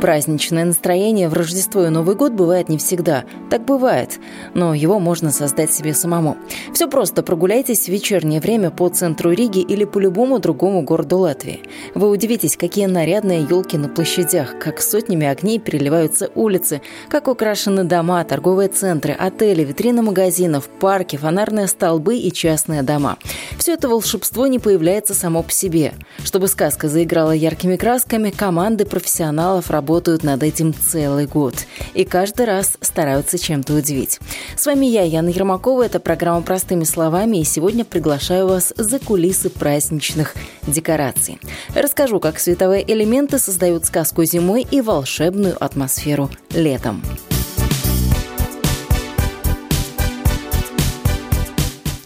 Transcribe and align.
Праздничное 0.00 0.66
настроение 0.66 1.30
в 1.30 1.32
Рождество 1.32 1.86
и 1.86 1.88
Новый 1.88 2.16
год 2.16 2.32
бывает 2.32 2.68
не 2.68 2.76
всегда. 2.76 3.24
Так 3.50 3.64
бывает, 3.64 4.18
но 4.52 4.74
его 4.74 4.98
можно 4.98 5.30
создать 5.30 5.72
себе 5.72 5.94
самому. 5.94 6.36
Все 6.74 6.86
просто 6.86 7.22
прогуляйтесь 7.22 7.86
в 7.86 7.88
вечернее 7.88 8.40
время 8.40 8.70
по 8.70 8.90
центру 8.90 9.30
Риги 9.30 9.60
или 9.60 9.84
по 9.84 9.98
любому 9.98 10.38
другому 10.38 10.82
городу 10.82 11.18
Латвии. 11.18 11.62
Вы 11.94 12.10
удивитесь, 12.10 12.58
какие 12.58 12.84
нарядные 12.86 13.40
елки 13.40 13.78
на 13.78 13.88
площадях, 13.88 14.58
как 14.58 14.82
сотнями 14.82 15.26
огней 15.26 15.58
переливаются 15.58 16.30
улицы, 16.34 16.82
как 17.08 17.26
украшены 17.26 17.84
дома, 17.84 18.22
торговые 18.24 18.68
центры, 18.68 19.14
отели, 19.14 19.64
витрины 19.64 20.02
магазинов, 20.02 20.68
парки, 20.68 21.16
фонарные 21.16 21.68
столбы 21.68 22.18
и 22.18 22.30
частные 22.30 22.82
дома. 22.82 23.16
Все 23.56 23.72
это 23.72 23.88
волшебство 23.88 24.46
не 24.46 24.58
появляется 24.58 25.14
само 25.14 25.42
по 25.42 25.50
себе. 25.50 25.94
Чтобы 26.22 26.48
сказка 26.48 26.88
заиграла 26.88 27.32
яркими 27.32 27.76
красками, 27.76 28.28
команды 28.28 28.84
профессионалов 28.84 29.70
работают 29.70 29.85
работают 29.86 30.24
над 30.24 30.42
этим 30.42 30.74
целый 30.74 31.26
год. 31.26 31.54
И 31.94 32.04
каждый 32.04 32.46
раз 32.46 32.72
стараются 32.80 33.38
чем-то 33.38 33.72
удивить. 33.74 34.18
С 34.56 34.66
вами 34.66 34.86
я, 34.86 35.02
Яна 35.02 35.28
Ермакова. 35.28 35.84
Это 35.84 36.00
программа 36.00 36.42
«Простыми 36.42 36.82
словами». 36.82 37.36
И 37.36 37.44
сегодня 37.44 37.84
приглашаю 37.84 38.48
вас 38.48 38.74
за 38.76 38.98
кулисы 38.98 39.48
праздничных 39.48 40.34
декораций. 40.66 41.38
Расскажу, 41.72 42.18
как 42.18 42.40
световые 42.40 42.82
элементы 42.92 43.38
создают 43.38 43.84
сказку 43.84 44.24
зимой 44.24 44.66
и 44.68 44.80
волшебную 44.80 45.56
атмосферу 45.64 46.30
летом. 46.52 47.00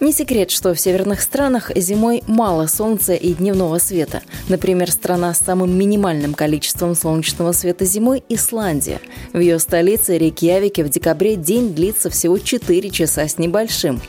Не 0.00 0.12
секрет, 0.12 0.50
что 0.50 0.72
в 0.72 0.80
северных 0.80 1.20
странах 1.20 1.70
зимой 1.76 2.22
мало 2.26 2.66
солнца 2.68 3.12
и 3.12 3.34
дневного 3.34 3.76
света. 3.76 4.22
Например, 4.48 4.90
страна 4.90 5.34
с 5.34 5.40
самым 5.40 5.76
минимальным 5.76 6.32
количеством 6.32 6.94
солнечного 6.94 7.52
света 7.52 7.84
зимой– 7.84 8.24
Исландия. 8.30 8.98
В 9.34 9.40
ее 9.40 9.58
столице 9.58 10.16
Рейкьявике 10.16 10.84
в 10.84 10.88
декабре 10.88 11.36
день 11.36 11.74
длится 11.74 12.08
всего 12.08 12.38
4 12.38 12.88
часа 12.88 13.28
с 13.28 13.36
небольшим. 13.36 14.00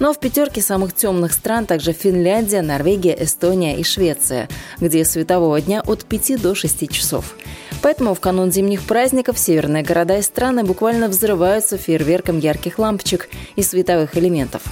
Но 0.00 0.12
в 0.12 0.18
пятерке 0.18 0.60
самых 0.60 0.92
темных 0.94 1.32
стран 1.32 1.64
также 1.64 1.92
Финляндия, 1.92 2.60
Норвегия, 2.60 3.16
Эстония 3.16 3.78
и 3.78 3.84
Швеция, 3.84 4.48
где 4.80 5.04
светового 5.04 5.60
дня 5.60 5.80
от 5.86 6.06
5 6.06 6.42
до 6.42 6.56
6 6.56 6.90
часов. 6.90 7.36
Поэтому 7.82 8.14
в 8.14 8.20
канун 8.20 8.50
зимних 8.50 8.82
праздников 8.82 9.38
северные 9.38 9.82
города 9.82 10.18
и 10.18 10.22
страны 10.22 10.64
буквально 10.64 11.08
взрываются 11.08 11.76
фейерверком 11.76 12.38
ярких 12.38 12.78
лампочек 12.78 13.28
и 13.54 13.62
световых 13.62 14.16
элементов. 14.16 14.62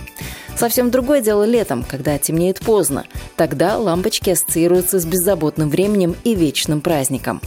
Совсем 0.57 0.91
другое 0.91 1.21
дело 1.21 1.45
летом, 1.45 1.85
когда 1.89 2.17
темнеет 2.19 2.61
поздно. 2.61 3.05
Тогда 3.37 3.77
лампочки 3.77 4.31
ассоциируются 4.31 5.01
с 5.01 5.05
беззаботным 5.05 5.69
временем 5.69 6.15
и 6.25 6.35
вечным 6.35 6.81
праздником. 6.81 7.41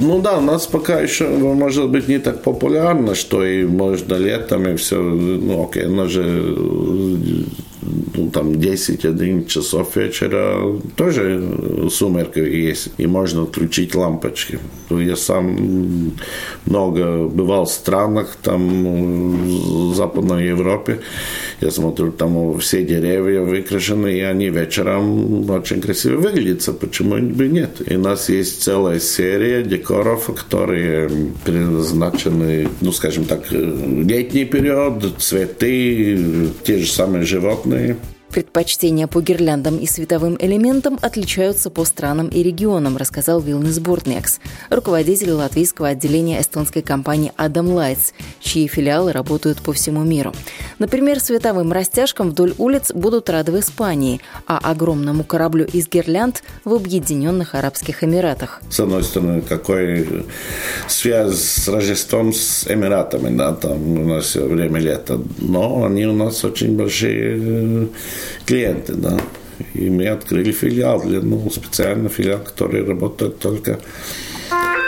Ну 0.00 0.20
да, 0.20 0.38
у 0.38 0.40
нас 0.40 0.66
пока 0.66 1.00
еще, 1.00 1.28
может 1.28 1.88
быть, 1.88 2.08
не 2.08 2.18
так 2.18 2.42
популярно, 2.42 3.14
что 3.14 3.44
и 3.44 3.64
можно 3.64 4.14
летом 4.14 4.68
и 4.68 4.76
все, 4.76 5.00
ну 5.00 5.64
окей, 5.64 5.86
но 5.86 6.08
же 6.08 6.54
ну, 8.14 8.30
там 8.30 8.52
10-11 8.52 9.46
часов 9.46 9.96
вечера 9.96 10.78
тоже 10.96 11.42
сумерки 11.90 12.38
есть, 12.38 12.90
и 12.98 13.06
можно 13.06 13.46
включить 13.46 13.94
лампочки. 13.94 14.58
Я 14.90 15.16
сам 15.16 16.12
много 16.66 17.24
бывал 17.24 17.64
в 17.64 17.70
странах, 17.70 18.36
там 18.42 19.90
в 19.90 19.94
Западной 19.94 20.46
Европе, 20.48 21.00
я 21.60 21.70
смотрю, 21.70 22.12
там 22.12 22.58
все 22.58 22.84
деревья 22.84 23.40
выкрашены, 23.40 24.12
и 24.18 24.20
они 24.20 24.50
вечером 24.50 25.50
очень 25.50 25.80
красиво 25.80 26.20
выглядят, 26.20 26.78
почему 26.78 27.16
бы 27.16 27.48
нет? 27.48 27.82
И 27.86 27.96
у 27.96 28.00
нас 28.00 28.28
есть 28.28 28.62
целая 28.62 29.00
серия 29.00 29.62
декоров, 29.62 30.30
которые 30.34 31.10
предназначены, 31.44 32.68
ну, 32.80 32.92
скажем 32.92 33.24
так, 33.24 33.50
летний 33.50 34.44
период, 34.44 35.14
цветы, 35.18 36.50
те 36.64 36.78
же 36.78 36.90
самые 36.90 37.24
животные. 37.24 37.73
the 37.74 38.13
Предпочтения 38.34 39.06
по 39.06 39.20
гирляндам 39.20 39.78
и 39.78 39.86
световым 39.86 40.36
элементам 40.40 40.98
отличаются 41.00 41.70
по 41.70 41.84
странам 41.84 42.26
и 42.26 42.42
регионам, 42.42 42.96
рассказал 42.96 43.40
Вилнес 43.40 43.78
Бортнекс, 43.78 44.40
руководитель 44.70 45.30
латвийского 45.30 45.86
отделения 45.90 46.40
эстонской 46.40 46.82
компании 46.82 47.30
Adam 47.38 47.72
Lights, 47.72 48.12
чьи 48.40 48.66
филиалы 48.66 49.12
работают 49.12 49.62
по 49.62 49.72
всему 49.72 50.02
миру. 50.02 50.32
Например, 50.80 51.20
световым 51.20 51.70
растяжкам 51.70 52.30
вдоль 52.30 52.54
улиц 52.58 52.90
будут 52.92 53.30
рады 53.30 53.52
в 53.52 53.60
Испании, 53.60 54.20
а 54.48 54.58
огромному 54.58 55.22
кораблю 55.22 55.64
из 55.64 55.86
гирлянд 55.88 56.42
в 56.64 56.74
Объединенных 56.74 57.54
Арабских 57.54 58.02
Эмиратах. 58.02 58.62
С 58.68 58.80
одной 58.80 59.04
стороны, 59.04 59.42
какой 59.42 60.26
связь 60.88 61.38
с 61.38 61.68
Рождеством 61.68 62.32
с 62.32 62.66
Эмиратами, 62.68 63.36
да, 63.36 63.52
там 63.52 63.96
у 63.96 64.04
нас 64.04 64.24
все 64.24 64.44
время 64.44 64.80
лето, 64.80 65.20
но 65.38 65.84
они 65.84 66.04
у 66.06 66.12
нас 66.12 66.44
очень 66.44 66.76
большие 66.76 67.90
клиенты, 68.46 68.94
да. 68.94 69.18
И 69.74 69.88
мы 69.88 70.08
открыли 70.08 70.52
филиал, 70.52 71.00
для, 71.02 71.20
ну, 71.20 71.48
специально 71.50 72.08
филиал, 72.08 72.40
который 72.40 72.84
работает 72.84 73.38
только 73.38 73.78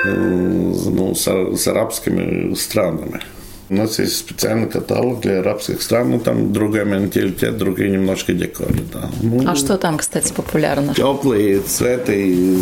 ну, 0.04 1.14
с, 1.14 1.26
с 1.56 1.69
арабскими 1.69 2.54
странами. 2.54 3.20
У 3.69 3.75
нас 3.75 3.99
есть 3.99 4.16
специальный 4.16 4.69
каталог 4.69 5.21
для 5.21 5.41
арабских 5.41 5.82
стран, 5.82 6.10
ну 6.10 6.21
там 6.21 6.53
другой 6.53 6.84
менталитет, 6.84 7.56
другие 7.56 7.91
немножко 7.91 8.32
декоры, 8.32 8.77
да. 8.93 9.10
Ну, 9.22 9.43
а 9.49 9.56
что 9.56 9.77
там, 9.77 9.99
кстати, 9.99 10.32
популярно? 10.32 10.94
Теплые 10.94 11.60
цветы, 11.60 12.56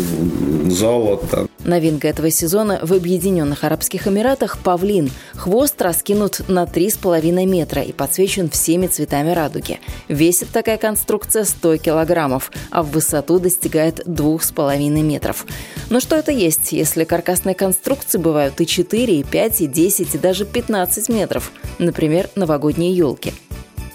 золото. 0.69 1.47
Новинка 1.63 2.07
этого 2.07 2.29
сезона 2.29 2.79
в 2.83 2.93
Объединенных 2.93 3.63
Арабских 3.63 4.07
Эмиратах– 4.07 4.57
павлин. 4.63 5.09
Хвост 5.33 5.81
раскинут 5.81 6.47
на 6.47 6.63
3,5 6.65 7.45
метра 7.45 7.81
и 7.81 7.91
подсвечен 7.91 8.49
всеми 8.51 8.85
цветами 8.85 9.31
радуги. 9.31 9.79
Весит 10.07 10.49
такая 10.49 10.77
конструкция 10.77 11.43
100 11.43 11.77
килограммов, 11.77 12.51
а 12.69 12.83
в 12.83 12.91
высоту 12.91 13.39
достигает 13.39 14.01
2,5 14.07 15.01
метров. 15.01 15.47
Но 15.89 15.99
что 15.99 16.15
это 16.15 16.31
есть, 16.31 16.71
если 16.71 17.03
каркасные 17.03 17.55
конструкции 17.55 18.19
бывают 18.19 18.61
и 18.61 18.67
4, 18.67 19.19
и 19.19 19.23
5, 19.23 19.61
и 19.61 19.67
10, 19.67 20.15
и 20.15 20.17
даже 20.19 20.45
15 20.45 20.94
метров? 21.09 21.51
Например, 21.79 22.29
новогодние 22.35 22.95
елки– 22.95 23.33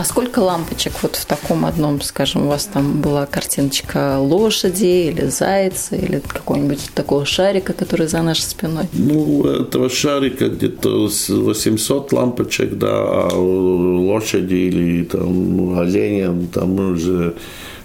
а 0.01 0.05
сколько 0.05 0.39
лампочек 0.39 0.95
вот 1.03 1.17
в 1.17 1.27
таком 1.27 1.67
одном, 1.67 2.01
скажем, 2.01 2.47
у 2.47 2.49
вас 2.49 2.65
там 2.65 3.03
была 3.03 3.27
картиночка 3.27 4.19
лошади 4.19 5.11
или 5.11 5.27
зайца 5.27 5.95
или 5.95 6.21
какого-нибудь 6.21 6.91
такого 6.95 7.27
шарика, 7.27 7.75
который 7.75 8.07
за 8.07 8.23
нашей 8.23 8.45
спиной? 8.45 8.87
Ну, 8.95 9.45
этого 9.45 9.91
шарика 9.91 10.49
где-то 10.49 11.07
800 11.29 12.13
лампочек, 12.15 12.79
да, 12.79 13.29
а 13.29 13.29
лошади 13.35 14.55
или 14.55 15.05
там 15.05 15.79
оленя 15.79 16.47
там 16.47 16.93
уже 16.93 17.35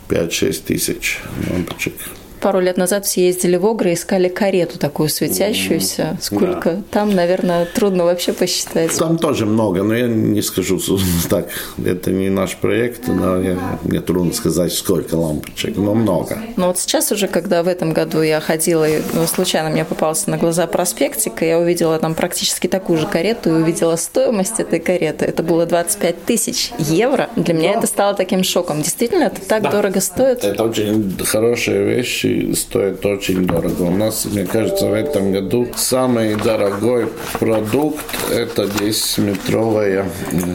5-6 0.07 0.63
тысяч 0.67 1.19
лампочек 1.51 1.95
пару 2.45 2.59
лет 2.59 2.77
назад 2.77 3.07
все 3.07 3.25
ездили 3.25 3.55
в 3.55 3.65
Огры, 3.65 3.93
искали 3.93 4.27
карету 4.27 4.77
такую 4.77 5.09
светящуюся. 5.09 6.15
Сколько? 6.21 6.73
Да. 6.73 6.81
Там, 6.91 7.15
наверное, 7.15 7.65
трудно 7.65 8.03
вообще 8.03 8.33
посчитать. 8.33 8.95
Там 8.95 9.17
тоже 9.17 9.47
много, 9.47 9.81
но 9.81 9.95
я 9.95 10.07
не 10.07 10.43
скажу 10.43 10.79
так. 11.29 11.47
Это 11.83 12.11
не 12.11 12.29
наш 12.29 12.55
проект, 12.57 13.07
но 13.07 13.41
я, 13.41 13.57
мне 13.81 13.99
трудно 13.99 14.31
сказать, 14.31 14.71
сколько 14.73 15.15
лампочек, 15.15 15.75
но 15.75 15.95
много. 15.95 16.37
Но 16.55 16.67
вот 16.67 16.77
сейчас 16.77 17.11
уже, 17.11 17.27
когда 17.27 17.63
в 17.63 17.67
этом 17.67 17.93
году 17.93 18.21
я 18.21 18.39
ходила, 18.39 18.87
и 18.87 19.01
ну, 19.15 19.25
случайно 19.25 19.71
мне 19.71 19.83
попался 19.83 20.29
на 20.29 20.37
глаза 20.37 20.67
проспектик, 20.67 21.41
и 21.41 21.47
я 21.47 21.57
увидела 21.57 21.97
там 21.97 22.13
практически 22.13 22.67
такую 22.67 22.99
же 22.99 23.07
карету 23.07 23.49
и 23.49 23.53
увидела 23.53 23.95
стоимость 23.95 24.59
этой 24.59 24.79
кареты. 24.79 25.25
Это 25.25 25.41
было 25.41 25.65
25 25.65 26.25
тысяч 26.25 26.69
евро. 26.77 27.27
Для 27.35 27.55
меня 27.55 27.73
да. 27.73 27.79
это 27.79 27.87
стало 27.87 28.13
таким 28.13 28.43
шоком. 28.43 28.83
Действительно, 28.83 29.23
это 29.23 29.41
так 29.41 29.63
да. 29.63 29.71
дорого 29.71 29.99
стоит? 29.99 30.43
Это 30.43 30.63
очень 30.63 31.17
хорошая 31.25 31.83
вещь 31.85 32.34
стоит 32.55 33.05
очень 33.05 33.45
дорого. 33.45 33.83
У 33.83 33.95
нас, 33.95 34.25
мне 34.25 34.45
кажется, 34.45 34.87
в 34.87 34.93
этом 34.93 35.31
году 35.31 35.67
самый 35.75 36.35
дорогой 36.35 37.07
продукт 37.39 38.05
это 38.31 38.63
10-метровая, 38.63 40.05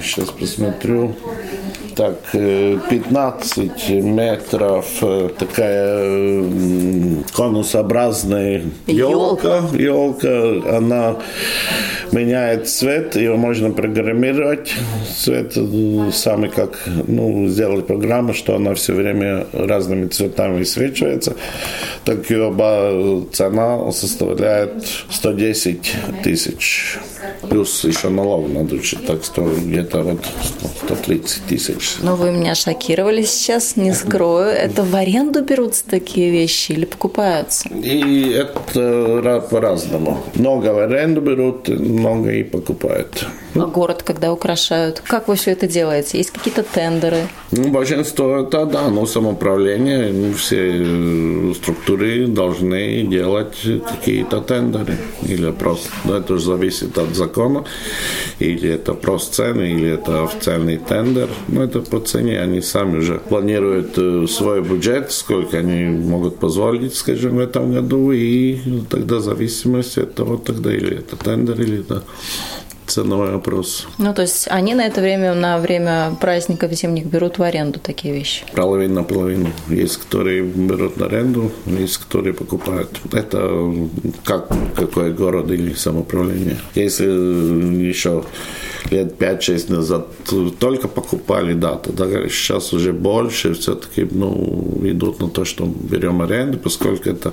сейчас 0.02 0.30
посмотрю, 0.30 1.14
так, 1.94 2.16
15 2.32 3.70
э, 3.88 4.00
метров 4.00 4.86
э, 5.02 5.28
такая 5.38 6.44
конусообразная 7.34 8.62
елка. 8.86 9.62
Елка, 9.72 10.76
она 10.76 11.16
меняет 12.12 12.68
цвет, 12.68 13.16
его 13.16 13.36
можно 13.36 13.70
программировать. 13.70 14.74
Цвет 15.16 15.56
самый 16.12 16.50
как, 16.50 16.82
ну, 17.06 17.48
сделать 17.48 17.86
программу, 17.86 18.34
что 18.34 18.56
она 18.56 18.74
все 18.74 18.94
время 18.94 19.46
разными 19.52 20.08
цветами 20.08 20.58
высвечивается. 20.58 21.34
Так 22.04 22.30
его 22.30 23.26
цена 23.32 23.90
составляет 23.92 24.84
110 25.10 25.94
тысяч. 26.22 26.98
Плюс 27.48 27.84
еще 27.84 28.08
налог 28.08 28.48
надо 28.48 28.76
так 29.06 29.24
что 29.24 29.42
где-то 29.42 30.02
вот 30.02 30.20
130 30.84 31.42
тысяч. 31.48 31.89
Но 32.02 32.16
вы 32.16 32.30
меня 32.30 32.54
шокировали 32.54 33.22
сейчас, 33.22 33.76
не 33.76 33.92
скрою. 33.92 34.46
Это 34.46 34.82
в 34.82 34.94
аренду 34.94 35.42
берутся 35.42 35.84
такие 35.86 36.30
вещи 36.30 36.72
или 36.72 36.84
покупаются? 36.84 37.68
И 37.68 38.30
это 38.30 39.46
по-разному. 39.50 40.22
Много 40.34 40.72
в 40.72 40.78
аренду 40.78 41.20
берут, 41.20 41.68
много 41.68 42.30
и 42.30 42.42
покупают. 42.42 43.26
А 43.54 43.66
город 43.66 44.02
когда 44.02 44.32
украшают? 44.32 45.00
Как 45.00 45.28
вы 45.28 45.34
все 45.34 45.52
это 45.52 45.66
делаете? 45.66 46.18
Есть 46.18 46.30
какие-то 46.30 46.62
тендеры? 46.62 47.28
Ну, 47.50 47.68
большинство 47.68 48.38
это, 48.38 48.64
да, 48.64 48.88
но 48.88 49.06
самоуправление, 49.06 50.12
ну, 50.12 50.34
все 50.34 50.70
э, 50.72 51.54
структуры 51.54 52.26
должны 52.28 53.02
делать 53.02 53.56
какие-то 53.88 54.40
тендеры. 54.40 54.96
Или 55.22 55.50
просто, 55.50 55.88
да, 56.04 56.18
это 56.18 56.34
уже 56.34 56.44
зависит 56.44 56.96
от 56.96 57.14
закона. 57.14 57.64
Или 58.38 58.70
это 58.70 58.94
просто 58.94 59.34
цены, 59.34 59.72
или 59.72 59.90
это 59.94 60.24
официальный 60.24 60.76
тендер. 60.76 61.28
Но 61.48 61.64
это 61.70 61.90
по 61.90 62.00
цене. 62.00 62.40
Они 62.40 62.60
сами 62.60 62.98
уже 62.98 63.18
планируют 63.18 63.96
э, 63.96 64.26
свой 64.26 64.62
бюджет, 64.62 65.12
сколько 65.12 65.58
они 65.58 65.84
могут 65.84 66.38
позволить, 66.38 66.94
скажем, 66.94 67.36
в 67.36 67.38
этом 67.38 67.72
году. 67.72 68.12
И 68.12 68.58
тогда 68.90 69.16
в 69.16 69.22
зависимости 69.22 70.00
от 70.00 70.14
того, 70.14 70.36
тогда 70.36 70.74
или 70.74 70.98
это 70.98 71.16
тендер, 71.16 71.60
или 71.60 71.80
это 71.80 72.02
ценовой 72.90 73.30
вопрос. 73.32 73.86
Ну, 73.98 74.14
то 74.14 74.22
есть 74.22 74.48
они 74.50 74.74
на 74.74 74.86
это 74.86 75.00
время, 75.00 75.34
на 75.34 75.58
время 75.58 76.16
праздников 76.20 76.72
зимних 76.72 77.06
берут 77.06 77.38
в 77.38 77.42
аренду 77.42 77.78
такие 77.78 78.14
вещи? 78.14 78.44
Половина 78.54 78.94
на 78.94 79.04
половину. 79.04 79.50
Есть, 79.68 79.96
которые 79.98 80.42
берут 80.42 80.96
на 80.96 81.06
аренду, 81.06 81.50
есть, 81.66 81.98
которые 81.98 82.34
покупают. 82.34 83.00
Это 83.12 83.74
как 84.24 84.48
какой 84.74 85.12
город 85.12 85.50
или 85.50 85.74
самоуправление. 85.74 86.56
Если 86.74 87.06
еще 87.88 88.24
лет 88.90 89.20
5-6 89.20 89.72
назад 89.72 90.06
только 90.58 90.88
покупали, 90.88 91.54
да, 91.54 91.76
тогда 91.76 92.06
сейчас 92.28 92.72
уже 92.72 92.92
больше 92.92 93.54
все-таки 93.54 94.08
ну, 94.10 94.80
идут 94.82 95.20
на 95.20 95.28
то, 95.28 95.44
что 95.44 95.66
берем 95.66 96.22
аренду, 96.22 96.58
поскольку 96.58 97.08
это 97.10 97.32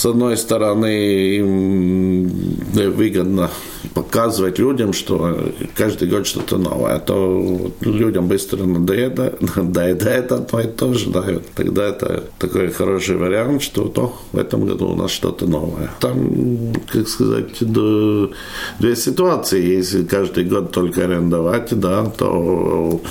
с 0.00 0.06
одной 0.06 0.38
стороны, 0.38 1.36
им 1.36 2.30
выгодно 2.72 3.50
показывать 3.92 4.58
людям, 4.58 4.94
что 4.94 5.52
каждый 5.74 6.08
год 6.08 6.26
что-то 6.26 6.56
новое, 6.56 6.94
а 6.94 7.00
то 7.00 7.70
людям 7.82 8.26
быстро 8.26 8.64
надоедает, 8.64 9.56
надоедает 9.56 10.32
одно 10.32 10.60
и 10.60 10.68
то 10.68 10.94
же, 10.94 11.10
да, 11.10 11.22
тогда 11.54 11.88
это 11.88 12.24
такой 12.38 12.70
хороший 12.70 13.16
вариант, 13.16 13.60
что 13.60 13.88
то 13.88 14.18
в 14.32 14.38
этом 14.38 14.64
году 14.64 14.88
у 14.88 14.96
нас 14.96 15.10
что-то 15.10 15.46
новое. 15.46 15.90
Там, 16.00 16.72
как 16.90 17.06
сказать, 17.06 17.58
две 17.60 18.96
ситуации. 18.96 19.62
Если 19.62 20.04
каждый 20.04 20.44
год 20.44 20.72
только 20.72 21.04
арендовать, 21.04 21.78
да, 21.78 22.06
то 22.06 23.02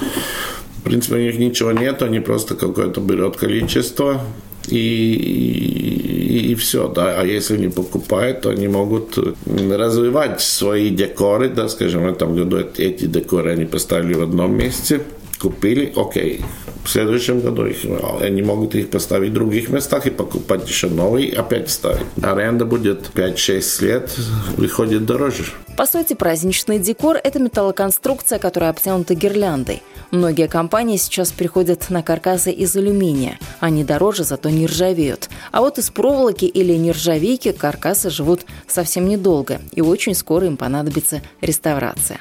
в 0.79 0.81
принципе, 0.81 1.17
у 1.17 1.19
них 1.19 1.37
ничего 1.37 1.71
нет, 1.71 2.01
они 2.01 2.19
просто 2.19 2.55
какое-то 2.55 2.99
берет 2.99 3.37
количество, 3.37 4.21
и, 4.67 6.08
и, 6.29 6.51
и 6.51 6.55
все, 6.55 6.87
да. 6.87 7.19
А 7.19 7.25
если 7.25 7.57
не 7.57 7.69
покупают, 7.69 8.41
то 8.41 8.49
они 8.49 8.67
могут 8.67 9.17
развивать 9.47 10.41
свои 10.41 10.89
декоры, 10.89 11.49
да, 11.49 11.67
скажем, 11.67 12.03
в 12.03 12.07
этом 12.07 12.35
году 12.35 12.57
эти 12.77 13.05
декоры 13.05 13.51
они 13.53 13.65
поставили 13.65 14.13
в 14.13 14.21
одном 14.21 14.55
месте, 14.55 15.01
купили, 15.41 15.91
окей. 15.95 16.41
В 16.89 16.91
следующем 16.91 17.41
году 17.41 17.67
их, 17.67 17.85
они 18.19 18.41
могут 18.41 18.73
их 18.73 18.89
поставить 18.89 19.29
в 19.29 19.33
других 19.33 19.69
местах 19.69 20.07
и 20.07 20.09
покупать 20.09 20.67
еще 20.67 20.87
новые 20.87 21.27
и 21.27 21.35
опять 21.35 21.69
ставить. 21.69 22.01
Аренда 22.19 22.65
будет 22.65 23.11
5-6 23.13 23.85
лет, 23.85 24.11
выходит 24.57 25.05
дороже. 25.05 25.43
По 25.77 25.85
сути, 25.85 26.15
праздничный 26.15 26.79
декор– 26.79 27.17
это 27.23 27.37
металлоконструкция, 27.37 28.39
которая 28.39 28.71
обтянута 28.71 29.13
гирляндой. 29.13 29.83
Многие 30.09 30.47
компании 30.47 30.97
сейчас 30.97 31.31
переходят 31.31 31.91
на 31.91 32.01
каркасы 32.01 32.51
из 32.51 32.75
алюминия. 32.75 33.37
Они 33.59 33.83
дороже, 33.83 34.23
зато 34.23 34.49
не 34.49 34.65
ржавеют. 34.65 35.29
А 35.51 35.61
вот 35.61 35.77
из 35.77 35.91
проволоки 35.91 36.45
или 36.45 36.73
нержавейки 36.73 37.51
каркасы 37.51 38.09
живут 38.09 38.41
совсем 38.67 39.07
недолго, 39.07 39.61
и 39.73 39.81
очень 39.81 40.15
скоро 40.15 40.47
им 40.47 40.57
понадобится 40.57 41.21
реставрация. 41.39 42.19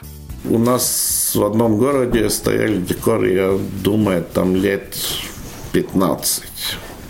У 0.50 0.58
нас 0.58 1.32
в 1.34 1.44
одном 1.44 1.76
городе 1.76 2.30
стояли 2.30 2.78
декоры, 2.78 3.32
я 3.32 3.58
думаю, 3.84 4.24
там 4.32 4.56
лет 4.56 4.96
15. 5.72 6.44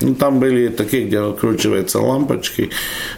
Ну, 0.00 0.14
там 0.14 0.40
были 0.40 0.69
такие, 0.69 1.06
где 1.06 1.19
откручиваются 1.19 2.00
лампочки, 2.00 2.70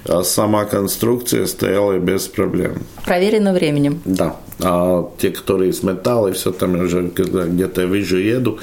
а 0.04 0.22
сама 0.22 0.64
конструкция 0.64 1.46
стояла 1.46 1.98
без 1.98 2.26
проблем. 2.26 2.82
Проверено 3.04 3.52
временем. 3.52 4.00
Да. 4.04 4.36
А 4.62 5.10
те, 5.18 5.30
которые 5.30 5.70
из 5.70 5.82
металла, 5.82 6.28
и 6.28 6.32
все 6.32 6.52
там, 6.52 6.76
я 6.76 6.82
уже 6.82 7.08
когда 7.08 7.44
где-то 7.44 7.84
вижу, 7.84 8.18
еду, 8.18 8.58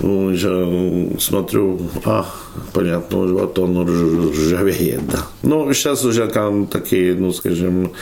уже 0.00 1.10
смотрю, 1.18 1.80
а, 2.04 2.26
понятно, 2.72 3.18
вот 3.18 3.58
он 3.58 4.30
ржавеет, 4.30 5.06
да. 5.08 5.26
Ну, 5.46 5.72
сейчас 5.72 6.04
уже 6.04 6.26
там 6.26 6.66
такие, 6.66 7.14
ну, 7.14 7.32
скажем, 7.32 7.92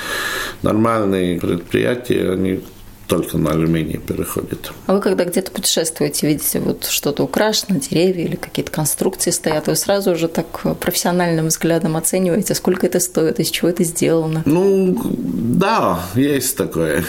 нормальные 0.62 1.38
предприятия, 1.38 2.32
они 2.32 2.60
только 3.06 3.38
на 3.38 3.50
алюминий 3.50 3.98
переходит. 3.98 4.72
А 4.86 4.94
вы 4.94 5.00
когда 5.00 5.24
где-то 5.24 5.50
путешествуете, 5.50 6.26
видите, 6.26 6.60
вот 6.60 6.86
что-то 6.86 7.22
украшено, 7.22 7.78
деревья 7.78 8.24
или 8.24 8.36
какие-то 8.36 8.70
конструкции 8.70 9.30
стоят, 9.30 9.66
вы 9.66 9.76
сразу 9.76 10.12
уже 10.12 10.28
так 10.28 10.46
профессиональным 10.80 11.48
взглядом 11.48 11.96
оцениваете, 11.96 12.54
сколько 12.54 12.86
это 12.86 13.00
стоит, 13.00 13.40
из 13.40 13.50
чего 13.50 13.68
это 13.68 13.84
сделано? 13.84 14.42
Ну, 14.46 14.96
да, 15.04 16.00
есть 16.14 16.56
такое. 16.56 17.04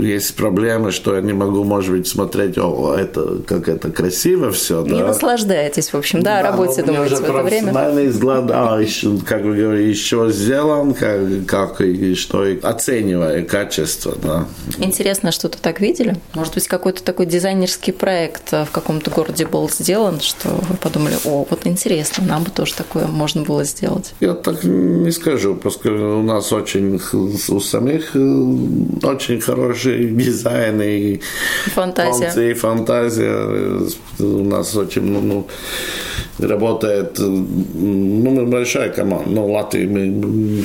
Есть 0.00 0.34
проблемы, 0.36 0.90
что 0.90 1.14
я 1.14 1.20
не 1.20 1.32
могу, 1.32 1.64
может 1.64 1.92
быть, 1.92 2.06
смотреть, 2.06 2.56
о, 2.58 2.94
это, 2.94 3.42
как 3.46 3.68
это 3.68 3.90
красиво 3.90 4.50
все, 4.50 4.82
да. 4.82 4.94
Не 4.94 5.02
наслаждаетесь, 5.02 5.92
в 5.92 5.96
общем, 5.96 6.22
да, 6.22 6.42
да 6.42 6.48
о 6.48 6.52
работе 6.52 6.82
думаете 6.82 7.16
в 7.16 7.24
это 7.24 7.32
время. 7.42 7.72
Профессиональный 7.72 8.08
взгляд, 8.08 8.46
да, 8.46 8.80
еще, 8.80 9.18
как 9.26 9.42
вы 9.42 9.56
говорите, 9.56 9.90
еще 9.90 10.30
сделан, 10.30 10.94
как, 10.94 11.20
как 11.46 11.80
и 11.80 12.14
что, 12.14 12.44
и 12.44 12.60
оценивая 12.60 13.42
качество, 13.42 14.16
да 14.22 14.46
интересно, 14.94 15.32
что-то 15.32 15.58
так 15.60 15.80
видели? 15.80 16.14
Может 16.34 16.54
быть, 16.54 16.68
какой-то 16.68 17.02
такой 17.02 17.26
дизайнерский 17.26 17.92
проект 17.92 18.52
в 18.52 18.68
каком-то 18.70 19.10
городе 19.10 19.44
был 19.44 19.68
сделан, 19.68 20.20
что 20.20 20.50
вы 20.50 20.76
подумали, 20.76 21.16
о, 21.24 21.44
вот 21.50 21.66
интересно, 21.66 22.24
нам 22.24 22.44
бы 22.44 22.50
тоже 22.50 22.74
такое 22.74 23.06
можно 23.06 23.42
было 23.42 23.64
сделать? 23.64 24.14
Я 24.20 24.34
так 24.34 24.62
не 24.62 25.10
скажу, 25.10 25.56
поскольку 25.56 26.20
у 26.20 26.22
нас 26.22 26.52
очень, 26.52 27.00
у 27.48 27.60
самих 27.60 28.14
э, 28.14 29.06
очень 29.06 29.40
хороший 29.40 30.10
дизайн 30.10 30.80
и 30.80 31.20
фантазия. 31.74 32.50
И 32.50 32.54
фантазия. 32.54 33.88
У 34.20 34.44
нас 34.44 34.76
очень, 34.76 35.02
ну, 35.02 35.20
ну 35.20 35.46
работает, 36.38 37.18
ну, 37.18 38.30
мы 38.30 38.46
большая 38.46 38.90
команда, 38.90 39.30
ну, 39.30 39.52
Латвии 39.52 39.86
мы, 39.86 40.62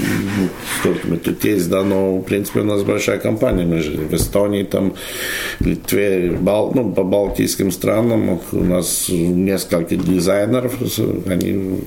сколько 0.79 1.07
мы 1.07 1.17
тут 1.17 1.43
есть, 1.45 1.69
да, 1.69 1.83
но, 1.83 2.17
в 2.17 2.24
принципе, 2.24 2.62
у 2.62 2.63
нас 2.63 2.83
большая 2.83 3.19
компания, 3.19 3.65
мы 3.65 3.81
же 3.81 3.98
Эстонии, 4.19 4.63
там, 4.63 4.93
Литве, 5.59 6.31
Бал, 6.31 6.71
ну, 6.75 6.91
по 6.91 7.03
балтийским 7.03 7.71
странам. 7.71 8.39
У 8.51 8.63
нас 8.63 9.07
несколько 9.09 9.95
дизайнеров, 9.95 10.77
они 11.27 11.79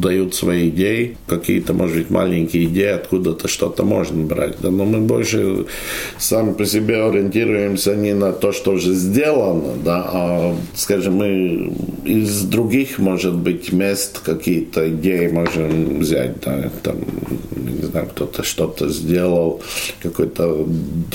дают 0.00 0.34
свои 0.34 0.68
идеи, 0.68 1.16
какие-то, 1.26 1.72
может 1.72 1.96
быть, 1.96 2.10
маленькие 2.10 2.64
идеи, 2.64 2.92
откуда-то 2.92 3.48
что-то 3.48 3.84
можно 3.84 4.24
брать, 4.24 4.56
да, 4.60 4.70
но 4.70 4.84
мы 4.84 5.00
больше 5.00 5.66
сами 6.18 6.52
по 6.52 6.64
себе 6.64 7.02
ориентируемся 7.02 7.94
не 7.94 8.14
на 8.14 8.32
то, 8.32 8.52
что 8.52 8.72
уже 8.72 8.94
сделано, 8.94 9.74
да, 9.84 10.10
а, 10.12 10.56
скажем, 10.74 11.14
мы 11.14 11.72
из 12.04 12.42
других, 12.42 12.98
может 12.98 13.34
быть, 13.34 13.72
мест 13.72 14.20
какие-то 14.20 14.88
идеи 14.90 15.28
можем 15.28 16.00
взять, 16.00 16.40
да, 16.40 16.70
там, 16.82 16.96
не 17.56 17.86
знаю, 17.86 18.08
кто-то 18.08 18.42
что-то 18.42 18.88
сделал, 18.88 19.60
какой-то 20.02 20.66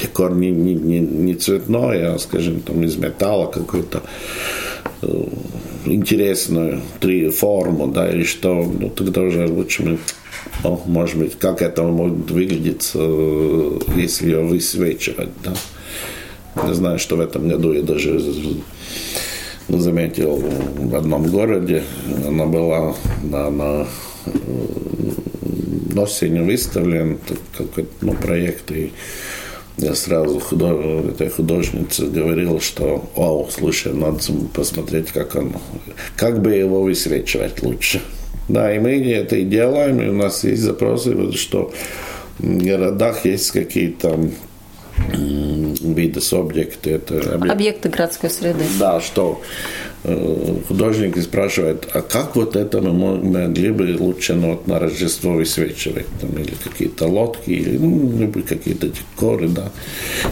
декор 0.02 0.36
не, 0.36 0.52
не, 0.56 0.74
не, 0.74 1.00
не 1.00 1.36
цветной, 1.36 2.04
а, 2.04 2.18
скажем, 2.18 2.62
там 2.62 2.84
из 2.84 2.98
металла 2.98 3.52
какой-то 3.52 4.04
э, 5.02 5.24
интересную 5.86 6.82
три 7.00 7.30
форму, 7.30 7.88
да, 7.88 8.10
или 8.10 8.24
что, 8.24 8.64
ну, 8.64 8.90
тогда 8.90 9.22
уже 9.22 9.48
лучше 9.48 9.84
мы 9.84 9.98
ну, 10.64 10.82
может 10.86 11.18
быть, 11.18 11.38
как 11.38 11.62
это 11.62 11.84
может 11.84 12.32
выглядеть, 12.32 12.92
э, 12.94 13.80
если 13.96 14.30
ее 14.30 14.44
высвечивать, 14.44 15.30
да. 15.44 15.54
Не 16.68 16.74
знаю, 16.74 17.00
что 17.00 17.18
в 17.18 17.20
этом 17.20 17.50
году 17.50 17.74
я 17.74 17.82
даже 17.82 18.20
заметил 19.68 20.42
в 20.78 20.96
одном 20.96 21.28
городе, 21.28 21.84
она 22.26 22.46
была 22.46 22.96
на, 23.24 23.50
на 23.50 23.88
осенью 25.98 26.46
выставлен 26.46 27.20
какой-то 27.58 27.90
ну, 28.02 28.14
проект, 28.14 28.72
и 28.72 28.94
я 29.78 29.96
сразу 29.96 30.40
худож... 30.40 31.06
этой 31.10 31.30
художнице 31.30 32.06
говорил, 32.08 32.60
что, 32.60 33.10
о, 33.16 33.48
слушай, 33.52 33.94
надо 33.94 34.20
посмотреть, 34.54 35.12
как 35.12 35.36
он, 35.36 35.54
как 36.16 36.42
бы 36.42 36.54
его 36.54 36.82
высвечивать 36.82 37.62
лучше. 37.62 38.02
Да, 38.48 38.74
и 38.74 38.80
мы 38.80 38.92
это 39.12 39.38
и 39.38 39.44
делаем, 39.44 40.02
и 40.02 40.08
у 40.08 40.14
нас 40.14 40.44
есть 40.44 40.62
запросы, 40.62 41.32
что 41.34 41.74
в 42.38 42.64
городах 42.64 43.26
есть 43.26 43.52
какие-то 43.52 44.30
виды 45.12 46.20
объекты. 46.32 46.92
Это 46.92 47.18
объект... 47.34 47.52
Объекты 47.52 47.90
городской 47.90 48.30
среды. 48.30 48.64
Да, 48.80 49.02
что 49.02 49.42
э, 50.08 50.56
художники 50.68 51.20
спрашивают, 51.20 51.88
а 51.94 52.02
как 52.02 52.36
вот 52.36 52.56
это 52.56 52.82
мы 52.82 53.18
могли 53.18 53.72
бы 53.72 53.96
лучше 54.00 54.34
ну, 54.34 54.52
вот 54.52 54.68
на 54.68 54.80
Рождество 54.80 55.34
высвечивать? 55.34 56.08
Там, 56.22 56.32
или 56.32 56.54
какие-то 56.64 57.08
лодки, 57.08 57.50
или 57.50 57.78
ну, 57.78 58.32
какие-то 58.48 58.88
декоры, 58.88 59.48
да. 59.50 59.72